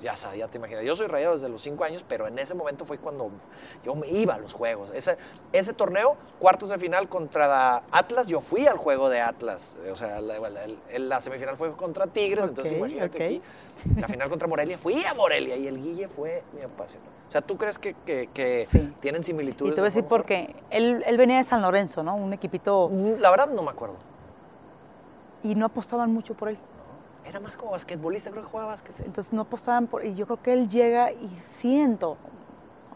[0.00, 0.84] Ya sabía, te imaginas.
[0.84, 3.28] Yo soy rayado desde los cinco años, pero en ese momento fue cuando
[3.84, 4.88] yo me iba a los juegos.
[4.94, 5.16] Ese,
[5.52, 9.76] ese torneo, cuartos de final contra Atlas, yo fui al juego de Atlas.
[9.90, 13.40] O sea, la, la- el- la semifinal fue contra Tigres, entonces imagínate aquí.
[13.96, 17.10] La final contra Morelia, fui a Morelia y el Guille fue mi apasionado.
[17.26, 18.92] O sea, ¿tú crees que, que- que Sí.
[19.00, 19.72] tienen similitudes?
[19.72, 22.16] Y te voy a de decir porque él, él venía de San Lorenzo, ¿no?
[22.16, 22.88] Un equipito...
[22.88, 23.20] jugar?
[23.20, 23.94] La verdad no me acuerdo.
[25.42, 26.58] Y no apostaban mucho por él.
[27.24, 29.00] Era más como basquetbolista, creo que jugaba básquet.
[29.06, 30.04] Entonces no apostaban por...
[30.04, 32.16] Y yo creo que él llega y siento,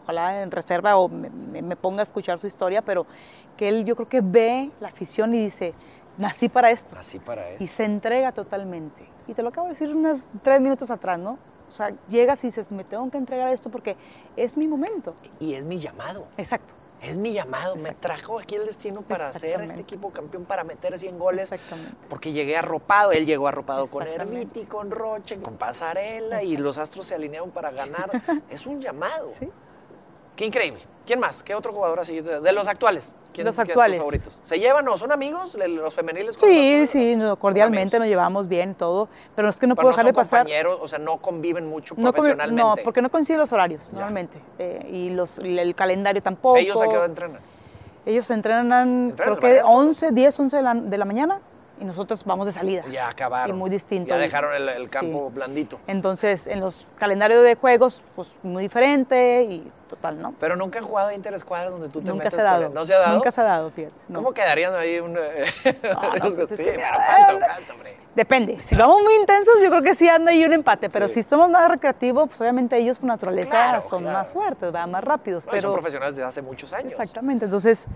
[0.03, 3.05] ojalá en reserva o me, me- me ponga a escuchar su historia, pero
[3.55, 5.73] que él yo creo que ve la afición y dice,
[6.17, 6.95] nací para esto.
[6.97, 7.63] Así para eso.
[7.63, 9.07] y se entrega totalmente.
[9.27, 11.37] Y te lo acabo de decir unos tres minutos atrás, ¿no?
[11.67, 13.97] O sea, llegas y dices, me tengo que entregar a esto porque
[14.35, 15.15] es mi momento.
[15.39, 16.27] Y es mi llamado.
[16.37, 16.75] Exacto.
[17.01, 17.75] Es mi llamado.
[17.75, 21.51] Me trajo aquí el destino para hacer este equipo campeón, para meter 100 goles.
[21.51, 21.95] Exactamente.
[22.09, 24.07] Porque llegué arropado, él llegó arropado con.
[24.07, 28.09] Erviti, con Roche, con Pasarela y los astros se alinearon para ganar.
[28.49, 29.27] es un llamado.
[29.29, 29.49] Sí.
[30.35, 30.79] Qué increíble.
[31.05, 31.43] ¿Quién más?
[31.43, 32.19] ¿Qué otro jugador así?
[32.21, 33.15] De, de los actuales.
[33.31, 33.99] ¿Quién Los quién tus actuales.
[33.99, 34.39] favoritos?
[34.41, 36.35] ¿Se llevan o son amigos los femeniles?
[36.37, 39.83] Sí, los- sí, no, cordialmente nos llevamos bien y todo, pero es que no Pero
[39.87, 40.39] puedo dejar son de pasar.
[40.39, 42.61] compañeros, o sea, no conviven mucho No, profesionalmente.
[42.61, 43.93] no, porque no coinciden los horarios, Ya.
[43.93, 44.39] normalmente.
[44.57, 46.57] eh, y los, el calendario tampoco.
[46.57, 47.39] ¿Ellos a qué hora entrenan?
[48.05, 49.65] Ellos entrenan, ¿Entrenan creo que manera?
[49.67, 51.39] 11, 10, 11 de la, de la mañana
[51.79, 52.83] y nosotros vamos de salida.
[52.91, 53.55] Ya acabaron.
[53.55, 54.09] Y muy distinto.
[54.13, 54.93] Ya dejaron el, el sí.
[54.93, 55.79] campo blandito.
[55.87, 60.33] Entonces, en los calendarios de juegos, pues muy diferente y total, ¿no?
[60.39, 62.73] Pero nunca han jugado interescuadras donde tú te Nunca metas se ha con dado.
[62.73, 63.13] ¿No se ha dado?
[63.15, 63.95] Nunca se ha dado, fíjate.
[64.09, 64.19] no.
[64.19, 65.17] ¿Cómo quedarían ahí un...
[65.17, 65.45] eh,
[66.23, 66.79] no, pues es que
[67.71, 67.97] hombre.
[68.15, 68.63] Depende.
[68.63, 70.89] Si vamos muy intensos, yo creo que sí anda ahí un empate.
[70.89, 71.15] Pero Sí.
[71.15, 74.17] si estamos más recreativos, pues obviamente ellos por naturaleza Claro, son claro.
[74.17, 74.87] más fuertes, ¿verdad?
[74.87, 75.45] más rápidos.
[75.45, 76.93] No, pero son profesionales desde hace muchos años.
[76.93, 77.45] Exactamente.
[77.45, 77.87] Entonces,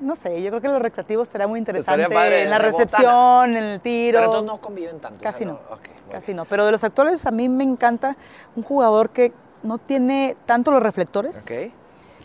[0.00, 2.08] no sé, yo creo que los recreativos estaría muy interesante.
[2.08, 4.18] Padre, en la recepción, en el tiro.
[4.18, 5.18] Pero entonces no conviven tanto.
[5.18, 5.54] o sea, Casi no.
[5.70, 6.44] Ok, muy Casi no.
[6.44, 8.16] Pero de los actuales, a mí me encanta
[8.54, 9.32] un jugador que
[9.62, 11.72] no tiene tanto los reflectores, Ok.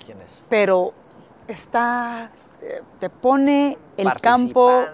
[0.06, 0.44] ¿Quién es?
[0.50, 0.94] pero
[1.48, 2.32] está.
[2.62, 4.86] eh, Te pone el campo,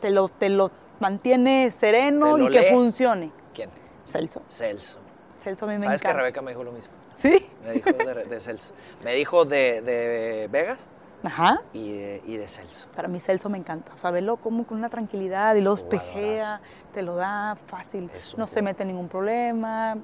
[0.00, 0.70] te lo, te lo
[1.00, 3.30] mantiene sereno lo y que funcione.
[3.54, 3.70] ¿Quién?
[4.04, 4.42] Celso.
[4.48, 4.98] Celso.
[5.38, 6.22] Celso a mí me ¿Sabes que encanta.
[6.22, 6.92] Rebeca me dijo lo mismo?
[7.14, 7.36] ¿Sí?
[7.64, 8.72] Me dijo de, de Celso.
[9.04, 10.88] Me dijo de, de Vegas
[11.24, 11.60] Ajá.
[11.72, 12.86] y de, y de Celso.
[12.94, 13.92] Para mí Celso me encanta.
[13.94, 15.84] O sea, verlo como con una tranquilidad y Jugadorazo.
[15.96, 16.60] espejea,
[16.92, 18.10] te lo da fácil.
[18.36, 19.96] No se mete en ningún problema,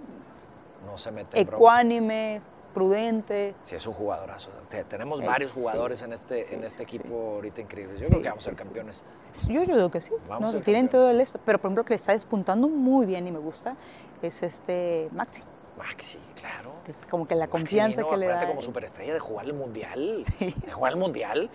[0.85, 2.43] No se mete ecuánime,
[2.75, 3.55] prudente.
[3.65, 4.51] Sí, es un jugadorazo.
[4.69, 8.01] Te- tenemos varios sí, jugadores en este, sí, en este sí, equipo ahorita increíbles.
[8.01, 9.05] Yo creo que vamos a ser campeones.
[9.49, 10.13] Yo, yo digo que sí.
[10.29, 10.49] Vamos ¿no?
[10.49, 11.03] a ser Tienen campeones.
[11.05, 11.39] todo el esto.
[11.45, 13.77] Pero, por ejemplo, que le está despuntando muy bien y me gusta
[14.21, 15.43] es este Maxi.
[15.77, 16.73] Maxi, claro.
[16.85, 18.47] que es Como que la confianza que le da.
[18.47, 20.23] como superestrella de jugar el mundial.
[20.39, 20.55] Sí.
[20.65, 21.51] De jugar el mundial.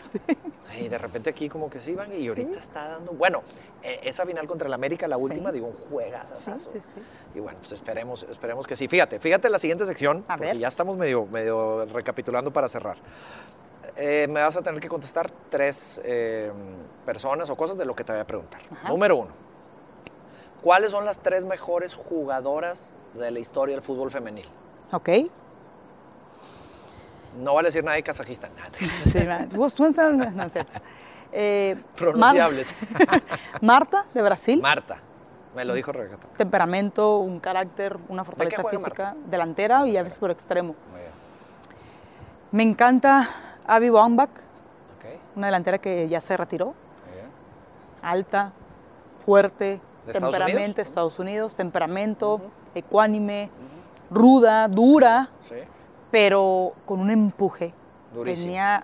[0.77, 3.13] Y de repente aquí como que sí van y ahorita está dando.
[3.13, 3.43] Bueno,
[3.81, 5.23] eh, esa final contra el América, la Sí.
[5.23, 6.35] última, digo, un juegazo.
[6.35, 6.95] Sí, sí, sí.
[7.33, 8.87] Y bueno, pues esperemos, esperemos que sí.
[8.89, 10.57] Fíjate, fíjate la siguiente sección, A porque ver.
[10.57, 12.97] ya estamos medio, medio recapitulando para cerrar.
[13.95, 16.51] Eh, me vas a tener que contestar tres eh,
[17.05, 18.61] personas o cosas de lo que te voy a preguntar.
[18.71, 18.89] Ajá.
[18.89, 19.31] Número uno,
[20.61, 24.47] ¿cuáles son las tres mejores jugadoras de la historia del fútbol femenil?
[24.91, 25.09] Ok.
[27.39, 28.51] No vale decir nada de Kazajistán.
[28.55, 28.71] nada.
[29.03, 29.47] Sí, no.
[31.31, 32.73] Eh, Mar- Pronunciables.
[33.61, 34.61] Marta, de Brasil.
[34.61, 34.97] Marta,
[35.55, 36.17] me lo dijo Rebeca.
[36.35, 40.75] temperamento, un carácter, una fortaleza física, delantera y a veces por extremo.
[40.91, 41.11] Muy bien.
[42.51, 43.29] Me encanta
[43.67, 45.05] Abby Wambach, Ok,
[45.35, 46.65] una delantera que ya se retiró,
[47.05, 47.27] muy bien.
[48.01, 48.51] alta,
[49.19, 50.79] fuerte, ¿De Estados temperamento, Unidos?
[50.79, 52.41] Estados Unidos, temperamento,
[52.75, 53.49] ecuánime,
[54.11, 55.55] ruda, dura, Sí,
[56.11, 57.73] pero con un empuje.
[58.13, 58.47] Durísimo.
[58.47, 58.83] Tenía,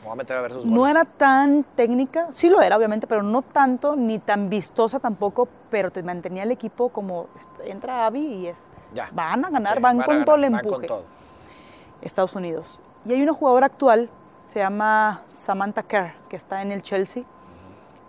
[0.00, 3.06] me voy a meter a ver sus no era tan técnica, sí lo era obviamente,
[3.06, 7.28] pero no tanto, ni tan vistosa tampoco, pero te mantenía el equipo como,
[7.64, 9.08] entra Abby y es, Ya.
[9.12, 10.76] van a ganar, Sí, van, con ganar, todo el van empuje.
[10.76, 11.04] con todo.
[12.02, 12.80] Estados Unidos.
[13.06, 14.10] Y hay una jugadora actual,
[14.42, 17.24] se llama Samantha Kerr, que está en el Chelsea,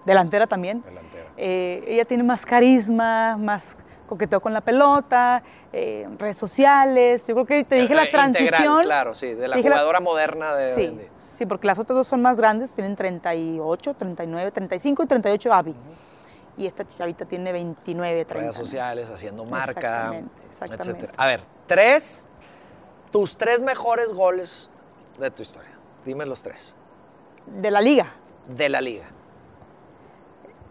[0.05, 0.81] delantera también.
[0.83, 1.31] Delantera.
[1.37, 3.77] Eh, ella tiene más carisma, más
[4.07, 7.27] coqueteo con la pelota, eh, redes sociales.
[7.27, 8.81] Yo creo que te dije la eh, integral, transición.
[8.83, 10.97] claro, sí, de la jugadora moderna de Sí,
[11.29, 15.75] sí, porque las otras dos son más grandes, tienen 38, 39, 35 y 38 Abby.
[16.57, 18.41] Y esta chavita tiene 29, 30.
[18.41, 20.91] redes sociales, haciendo marca, Exactamente, exactamente.
[20.91, 21.13] etcétera.
[21.17, 22.25] A ver, tres,
[23.11, 24.67] tus tres mejores goles
[25.19, 25.69] de tu historia.
[26.03, 26.73] Dime los tres.
[27.45, 28.11] De la liga.
[28.47, 29.05] De la liga.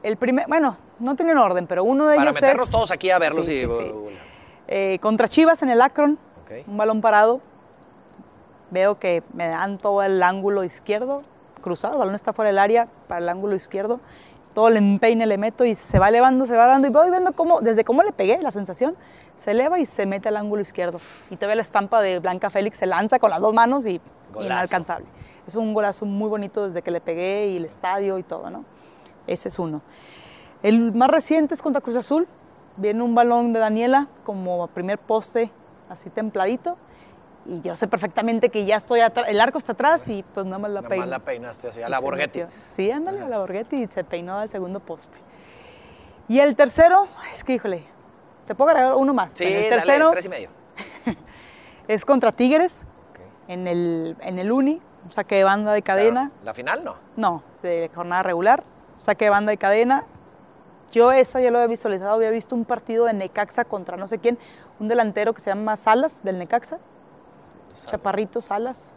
[0.02, 2.70] El primer, bueno, no tienen orden, pero uno de Para ellos meternos es...
[2.72, 3.58] todos aquí a verlos Sí, y...
[3.58, 3.92] sí, sí.
[4.68, 6.68] Eh, contra Chivas en el Akron, Ok.
[6.68, 7.40] un balón parado.
[8.70, 11.22] Veo que me dan todo el ángulo izquierdo,
[11.60, 14.00] cruzado, el balón está fuera del área, para el ángulo izquierdo.
[14.54, 16.88] Todo el empeine le meto y se va elevando, se va elevando.
[16.88, 18.96] Y voy viendo cómo, desde cómo le pegué, la sensación,
[19.36, 20.98] se eleva y se mete al ángulo izquierdo.
[21.30, 24.00] Y te ve la estampa de Blanca Félix, se lanza con las dos manos y
[24.32, 24.46] Golazo.
[24.46, 25.06] inalcanzable.
[25.46, 28.64] Es un golazo muy bonito desde que le pegué y el estadio y todo, ¿no?
[29.26, 29.82] Ese es uno.
[30.62, 32.26] El más reciente es contra Cruz Azul.
[32.76, 35.50] Viene un balón de Daniela como primer poste,
[35.88, 36.76] así templadito.
[37.46, 40.58] Y yo sé perfectamente que ya estoy atrás, el arco está atrás y pues nada
[40.58, 41.02] más la Nada peino.
[41.04, 42.40] más la peinaste así, a la Borghetti.
[42.40, 42.56] metió.
[42.60, 45.18] Sí, ándale, a la Borghetti y se peinó al segundo poste.
[46.28, 47.84] Y el tercero, es que híjole,
[48.46, 49.32] te puedo agregar uno más.
[49.34, 50.50] Sí, el dale, tercero tres y medio.
[51.88, 52.86] es contra Tigres
[53.46, 56.30] en el, en el Uni, un saque de banda de cadena.
[56.30, 56.44] Claro.
[56.44, 56.94] ¿La final no?
[57.16, 58.64] No, de jornada regular,
[58.96, 60.04] saque de banda de cadena.
[60.92, 64.18] Yo esa ya lo había visualizado, había visto un partido de Necaxa contra no sé
[64.18, 64.38] quién,
[64.78, 66.78] un delantero que se llama Salas del Necaxa,
[67.86, 68.96] Chaparrito Salas.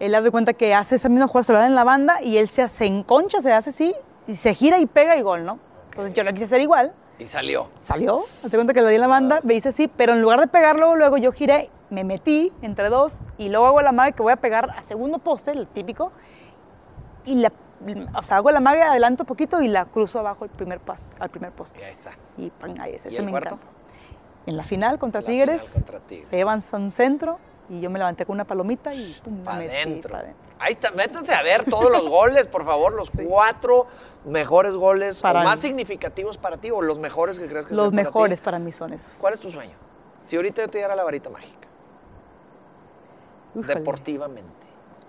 [0.00, 2.38] Él hace cuenta que hace esa misma jugada, se la da en la banda y
[2.38, 3.94] él se, se enconcha, se hace así
[4.26, 5.58] y se gira y pega y gol, ¿no?
[5.90, 7.68] Entonces yo lo quise hacer igual, Y salió.
[7.76, 10.40] salió, te cuenta que le di en la banda, me hice así, pero en lugar
[10.40, 14.22] de pegarlo, luego yo giré, me metí entre dos y luego hago la magia que
[14.22, 16.10] voy a pegar a segundo poste, el típico,
[17.26, 17.52] y la,
[18.14, 21.30] o sea, hago la magia, adelanto poquito y la cruzo abajo al primer, pas- al
[21.30, 21.84] primer poste.
[21.84, 22.12] ahí está.
[22.36, 23.50] Y pan, ahí ese, ¿Y ese me cuarto?
[23.54, 23.66] encanta.
[24.46, 26.32] En la final contra La Tigres, final contra Tigres.
[26.32, 30.24] Evans un centro y yo me levanté con una palomita y pum, me metí pa'.
[30.58, 33.86] Ahí está, métanse a ver todos los goles, por favor, los cuatro
[34.24, 35.62] mejores goles Para o más mí.
[35.62, 37.96] significativos para ti o los mejores que crees que Los para ti.
[38.06, 39.18] mejores para mí son esos.
[39.20, 39.74] ¿Cuál es tu sueño?
[40.26, 41.68] Si ahorita yo te diera la varita mágica,
[43.54, 44.61] deportivamente,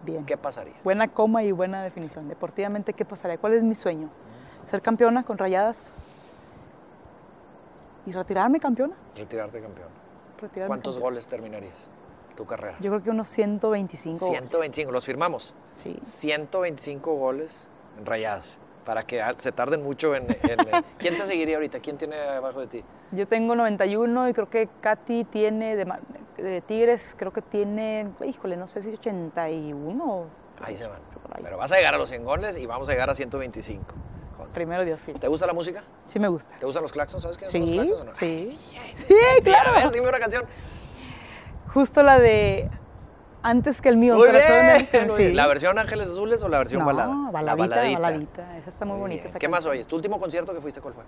[0.03, 0.25] Bien.
[0.25, 0.73] ¿qué pasaría?
[0.83, 2.27] Buena coma y buena definición.
[2.27, 3.37] Deportivamente, ¿qué pasaría?
[3.37, 4.09] ¿Cuál es mi sueño?
[4.65, 5.97] Ser campeona con rayadas
[8.05, 8.95] y retirarme campeona.
[9.15, 9.87] Retirarte campeón.
[10.41, 11.09] Retirarme ¿Cuántos campeona.
[11.11, 11.87] goles terminarías
[12.35, 12.77] tu carrera?
[12.79, 14.19] Yo creo que unos 125.
[14.25, 14.41] goles.
[14.41, 15.53] 125, los firmamos.
[15.77, 15.97] Sí.
[16.03, 18.57] 125 goles en rayadas.
[18.85, 21.79] Para que se tarden mucho en, en- en- ¿Quién te seguiría ahorita?
[21.79, 22.83] ¿Quién tiene abajo de ti?
[23.11, 28.67] Yo tengo 91 y creo que Katy tiene de, Tigres, creo que tiene, híjole, no
[28.67, 30.25] sé si es 81 o
[30.61, 30.99] Ahí se van.
[31.41, 33.83] Pero vas a llegar a los 100 goles y vamos a llegar a 125.
[34.37, 34.53] Conste.
[34.53, 35.13] Primero Dios, sí.
[35.13, 35.83] ¿Te gusta la música?
[36.05, 36.55] Sí me gusta.
[36.57, 37.21] ¿Te gustan los claxons?
[37.23, 38.11] ¿Sabes qué los Sí, claxons o no?
[38.11, 38.59] sí.
[38.79, 39.71] Ay, Sí, sí, claro.
[39.71, 40.45] A ver, dime una canción.
[41.73, 42.69] Justo la de
[43.43, 44.15] antes que el mío.
[44.15, 45.11] Muy Corazones, bien.
[45.11, 45.31] sí.
[45.33, 47.15] ¿La versión Ángeles Azules o la versión no, balada?
[47.31, 48.55] baladita, la baladita.
[48.55, 49.25] Esa está muy, Muy bonita.
[49.25, 49.85] esa ¿Qué más oyes?
[49.85, 51.03] ¿Tu último concierto que fuiste cuál fue?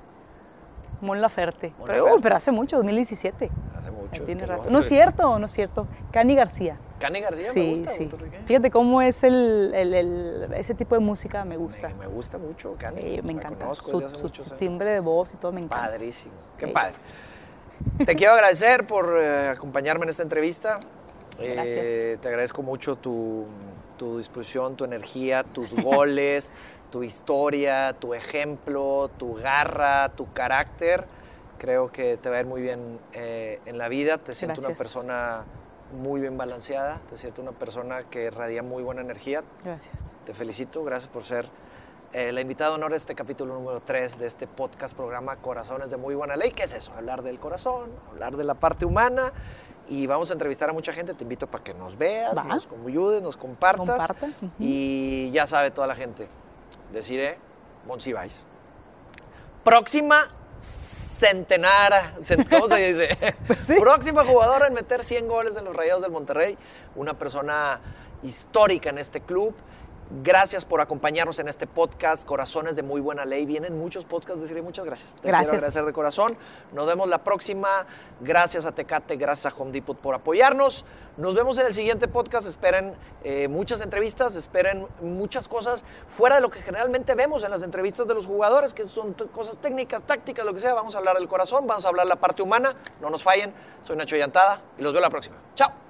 [1.02, 1.74] Mon Laferte.
[1.78, 2.24] Mon Pero, Laferte.
[2.24, 3.50] pero hace mucho, 2017.
[3.78, 4.24] Hace mucho.
[4.24, 4.70] Tiene rato.
[4.70, 5.88] No es cierto, no es cierto.
[6.12, 6.78] Cani García.
[7.00, 7.92] Cani García sí, me gusta.
[7.92, 8.10] sí.
[8.46, 11.90] Fíjate cómo es el, el- el- ese tipo de música, me gusta.
[11.90, 13.02] Me, me gusta mucho, Cani.
[13.02, 13.66] Sí, me encanta.
[13.66, 15.88] conozco Su, timbre de voz y todo me encanta.
[15.90, 16.34] Padrísimo.
[16.58, 16.72] Qué Sí.
[16.72, 16.94] padre.
[18.06, 20.80] Te quiero agradecer por eh, acompañarme en esta entrevista.
[21.40, 22.22] Eh, Gracias.
[22.22, 23.46] te agradezco mucho tu,
[23.98, 26.54] tu disposición, tu energía, tus goles,
[26.92, 31.06] tu historia, tu ejemplo, tu garra, tu carácter.
[31.58, 34.18] Creo que te va a ir muy bien eh, en la vida.
[34.18, 34.78] Te siento una Gracias.
[34.78, 35.46] persona
[35.94, 37.02] muy bien balanceada.
[37.10, 39.44] Te siento una persona que irradia muy buena energía.
[39.64, 40.18] Gracias.
[40.26, 41.48] Te felicito, gracias por ser
[42.14, 45.90] eh, la invitada de honor de este capítulo número 3 de este podcast programa Corazones
[45.90, 46.52] de Muy Buena Ley.
[46.52, 46.94] ¿Qué es eso?
[46.94, 49.34] Hablar del corazón, hablar de la parte humana.
[49.88, 51.14] Y vamos a entrevistar a mucha gente.
[51.14, 52.44] Te invito para que nos veas, Va.
[52.44, 53.86] nos ayudes, nos compartas.
[54.08, 54.30] Comparta.
[54.60, 56.28] Y ya sabe toda la gente.
[56.92, 57.38] Deciré
[57.88, 58.46] Monsiváis.
[59.64, 60.28] Próxima
[60.60, 62.16] centenara.
[62.22, 63.36] cent- ¿Cómo se dice?
[63.48, 63.76] Pues sí.
[63.80, 66.58] Próxima jugadora en meter 100 goles en los Rayados del Monterrey.
[66.96, 67.80] Una persona
[68.24, 69.56] histórica en este club.
[70.24, 73.46] Gracias por acompañarnos en este podcast, Corazones de Muy Buena Ley.
[73.48, 75.16] Vienen muchos podcasts, decirle muchas gracias.
[75.16, 75.50] Te Gracias.
[75.50, 76.38] quiero agradecer de corazón.
[76.74, 77.88] Nos vemos la próxima.
[78.22, 80.86] Gracias a Tecate, gracias a Home Depot por apoyarnos.
[81.18, 82.48] Nos vemos en el siguiente podcast.
[82.48, 82.94] Esperen
[83.24, 88.08] eh, muchas entrevistas, esperen muchas cosas fuera de lo que generalmente vemos en las entrevistas
[88.08, 90.76] de los jugadores, que son cosas técnicas, tácticas, lo que sea.
[90.76, 92.76] Vamos a hablar del corazón, vamos a hablar la parte humana.
[93.02, 93.52] No nos fallen.
[93.82, 95.38] Soy Nacho Llantada y los veo la próxima.
[95.56, 95.85] Chao.